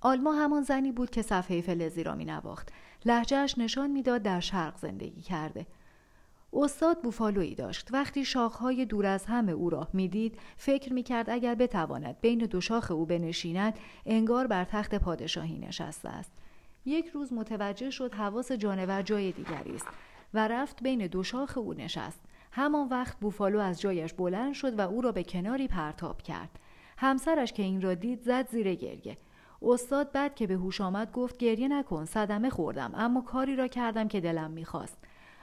آلما 0.00 0.32
همان 0.32 0.62
زنی 0.62 0.92
بود 0.92 1.10
که 1.10 1.22
صفحه 1.22 1.60
فلزی 1.60 2.02
را 2.02 2.14
می 2.14 2.24
نواخت 2.24 2.68
لحجهش 3.04 3.58
نشان 3.58 3.90
می‌داد 3.90 4.22
در 4.22 4.40
شرق 4.40 4.76
زندگی 4.76 5.20
کرده. 5.20 5.66
استاد 6.52 7.02
بوفالویی 7.02 7.54
داشت. 7.54 7.88
وقتی 7.92 8.24
شاخهای 8.24 8.84
دور 8.84 9.06
از 9.06 9.24
همه 9.24 9.52
او 9.52 9.70
را 9.70 9.88
می‌دید 9.92 10.38
فکر 10.56 10.92
می‌کرد 10.92 11.30
اگر 11.30 11.54
بتواند 11.54 12.20
بین 12.20 12.38
دو 12.38 12.60
شاخ 12.60 12.90
او 12.90 13.06
بنشیند 13.06 13.78
انگار 14.06 14.46
بر 14.46 14.64
تخت 14.64 14.94
پادشاهی 14.94 15.58
نشسته 15.58 16.08
است. 16.08 16.32
یک 16.84 17.06
روز 17.06 17.32
متوجه 17.32 17.90
شد 17.90 18.14
حواس 18.14 18.52
جانور 18.52 19.02
جای 19.02 19.32
دیگری 19.32 19.74
است 19.74 19.86
و 20.34 20.48
رفت 20.48 20.82
بین 20.82 21.06
دو 21.06 21.22
شاخ 21.22 21.58
او 21.58 21.74
نشست. 21.74 22.20
همان 22.52 22.88
وقت 22.88 23.20
بوفالو 23.20 23.58
از 23.58 23.80
جایش 23.80 24.12
بلند 24.12 24.54
شد 24.54 24.78
و 24.78 24.80
او 24.80 25.00
را 25.00 25.12
به 25.12 25.24
کناری 25.24 25.68
پرتاب 25.68 26.22
کرد. 26.22 26.58
همسرش 26.98 27.52
که 27.52 27.62
این 27.62 27.80
را 27.80 27.94
دید 27.94 28.22
زد 28.22 28.48
زیر 28.48 28.74
گریه. 28.74 29.16
استاد 29.62 30.12
بعد 30.12 30.34
که 30.34 30.46
به 30.46 30.54
هوش 30.54 30.80
آمد 30.80 31.12
گفت 31.12 31.36
گریه 31.36 31.68
نکن 31.68 32.04
صدمه 32.04 32.50
خوردم 32.50 32.92
اما 32.94 33.20
کاری 33.20 33.56
را 33.56 33.66
کردم 33.66 34.08
که 34.08 34.20
دلم 34.20 34.50
می‌خواست. 34.50 34.98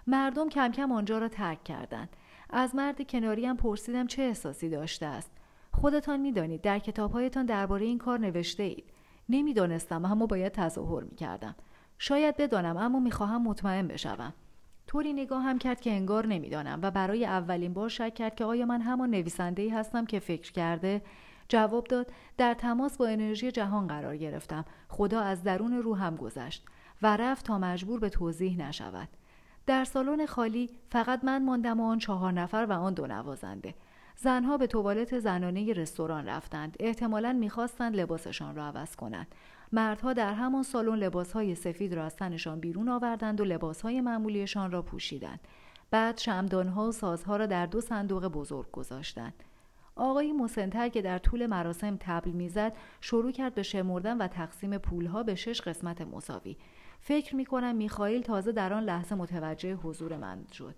مردم 0.07 0.49
کم 0.49 0.71
کم 0.71 0.91
آنجا 0.91 1.17
را 1.17 1.27
ترک 1.27 1.63
کردند. 1.63 2.09
از 2.49 2.75
مرد 2.75 3.07
کناریم 3.07 3.55
پرسیدم 3.55 4.07
چه 4.07 4.21
احساسی 4.21 4.69
داشته 4.69 5.05
است؟ 5.05 5.31
خودتان 5.71 6.19
می‌دانید 6.19 6.61
در 6.61 6.79
کتابهایتان 6.79 7.45
درباره 7.45 7.85
این 7.85 7.97
کار 7.97 8.19
نوشته 8.19 8.63
اید. 8.63 8.83
نمی‌دانستم 9.29 10.05
اما 10.05 10.25
باید 10.25 10.51
تظاهر 10.51 11.03
می‌کردم. 11.03 11.55
شاید 11.99 12.37
بدانم 12.37 12.77
اما 12.77 12.99
می‌خواهم 12.99 13.43
مطمئن 13.43 13.87
بشوم. 13.87 14.33
طوری 14.87 15.13
نگاه 15.13 15.43
هم 15.43 15.57
کرد 15.57 15.81
که 15.81 15.91
انگار 15.91 16.27
نمی‌دانم 16.27 16.79
و 16.81 16.91
برای 16.91 17.25
اولین 17.25 17.73
بار 17.73 17.89
شک 17.89 18.13
کرد 18.13 18.35
که 18.35 18.45
آیا 18.45 18.65
من 18.65 18.81
همان 18.81 19.09
نویسنده 19.09 19.61
ای 19.61 19.69
هستم 19.69 20.05
که 20.05 20.19
فکر 20.19 20.51
کرده 20.51 21.01
جواب 21.49 21.87
داد 21.87 22.11
در 22.37 22.53
تماس 22.53 22.97
با 22.97 23.07
انرژی 23.07 23.51
جهان 23.51 23.87
قرار 23.87 24.17
گرفتم. 24.17 24.65
خدا 24.87 25.21
از 25.21 25.43
درون 25.43 25.73
روحم 25.73 26.15
گذشت 26.15 26.65
و 27.01 27.17
رفت 27.17 27.45
تا 27.45 27.59
مجبور 27.59 27.99
به 27.99 28.09
توضیح 28.09 28.57
نشود. 28.57 29.09
در 29.65 29.83
سالن 29.83 30.25
خالی 30.25 30.69
فقط 30.89 31.23
من 31.23 31.45
ماندم 31.45 31.79
و 31.79 31.89
آن 31.89 31.99
چهار 31.99 32.31
نفر 32.31 32.65
و 32.69 32.73
آن 32.73 32.93
دو 32.93 33.07
نوازنده. 33.07 33.75
زنها 34.15 34.57
به 34.57 34.67
توالت 34.67 35.19
زنانه 35.19 35.73
رستوران 35.73 36.25
رفتند. 36.25 36.77
احتمالا 36.79 37.33
می‌خواستند 37.33 37.95
لباسشان 37.95 38.55
را 38.55 38.65
عوض 38.65 38.95
کنند. 38.95 39.27
مردها 39.71 40.13
در 40.13 40.33
همان 40.33 40.63
سالن 40.63 40.95
لباسهای 40.95 41.55
سفید 41.55 41.93
را 41.93 42.05
از 42.05 42.15
تنشان 42.15 42.59
بیرون 42.59 42.89
آوردند 42.89 43.41
و 43.41 43.43
لباسهای 43.43 44.01
معمولیشان 44.01 44.71
را 44.71 44.81
پوشیدند. 44.81 45.39
بعد 45.91 46.17
شمدانها 46.17 46.87
و 46.87 46.91
سازها 46.91 47.37
را 47.37 47.45
در 47.45 47.65
دو 47.65 47.81
صندوق 47.81 48.27
بزرگ 48.27 48.71
گذاشتند. 48.71 49.43
آقای 49.97 50.31
مسنتر 50.31 50.89
که 50.89 51.01
در 51.01 51.17
طول 51.17 51.45
مراسم 51.45 51.97
تبل 51.99 52.31
می‌زد 52.31 52.77
شروع 53.01 53.31
کرد 53.31 53.55
به 53.55 53.63
شمردن 53.63 54.17
و 54.17 54.27
تقسیم 54.27 54.77
پولها 54.77 55.23
به 55.23 55.35
شش 55.35 55.61
قسمت 55.61 56.01
مساوی. 56.01 56.57
فکر 56.99 57.35
می 57.35 57.45
کنم 57.45 57.75
میخائیل 57.75 58.21
تازه 58.21 58.51
در 58.51 58.73
آن 58.73 58.83
لحظه 58.83 59.15
متوجه 59.15 59.73
حضور 59.75 60.17
من 60.17 60.45
شد. 60.53 60.75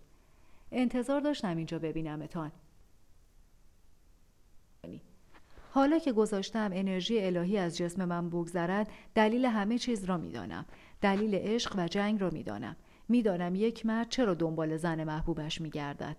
انتظار 0.72 1.22
داشتم 1.22 1.58
اینجا 1.58 1.80
ببینمتان. 1.80 2.52
حالا 5.72 6.00
که 6.00 6.12
گذاشتم 6.12 6.70
انرژی 6.74 7.20
الهی 7.20 7.58
از 7.58 7.78
جسم 7.78 8.06
من 8.06 8.30
بگذرد 8.30 8.90
دلیل 9.16 9.46
همه 9.46 9.78
چیز 9.78 10.06
را 10.06 10.18
می‌دانم. 10.18 10.66
دلیل 11.02 11.36
عشق 11.36 11.76
و 11.78 11.88
جنگ 11.88 12.22
را 12.22 12.30
می‌دانم. 12.30 12.76
می‌دانم 13.10 13.56
یک 13.56 13.86
مرد 13.86 14.10
چرا 14.10 14.34
دنبال 14.34 14.78
زن 14.78 15.04
محبوبش 15.04 15.62
میگردد. 15.62 16.18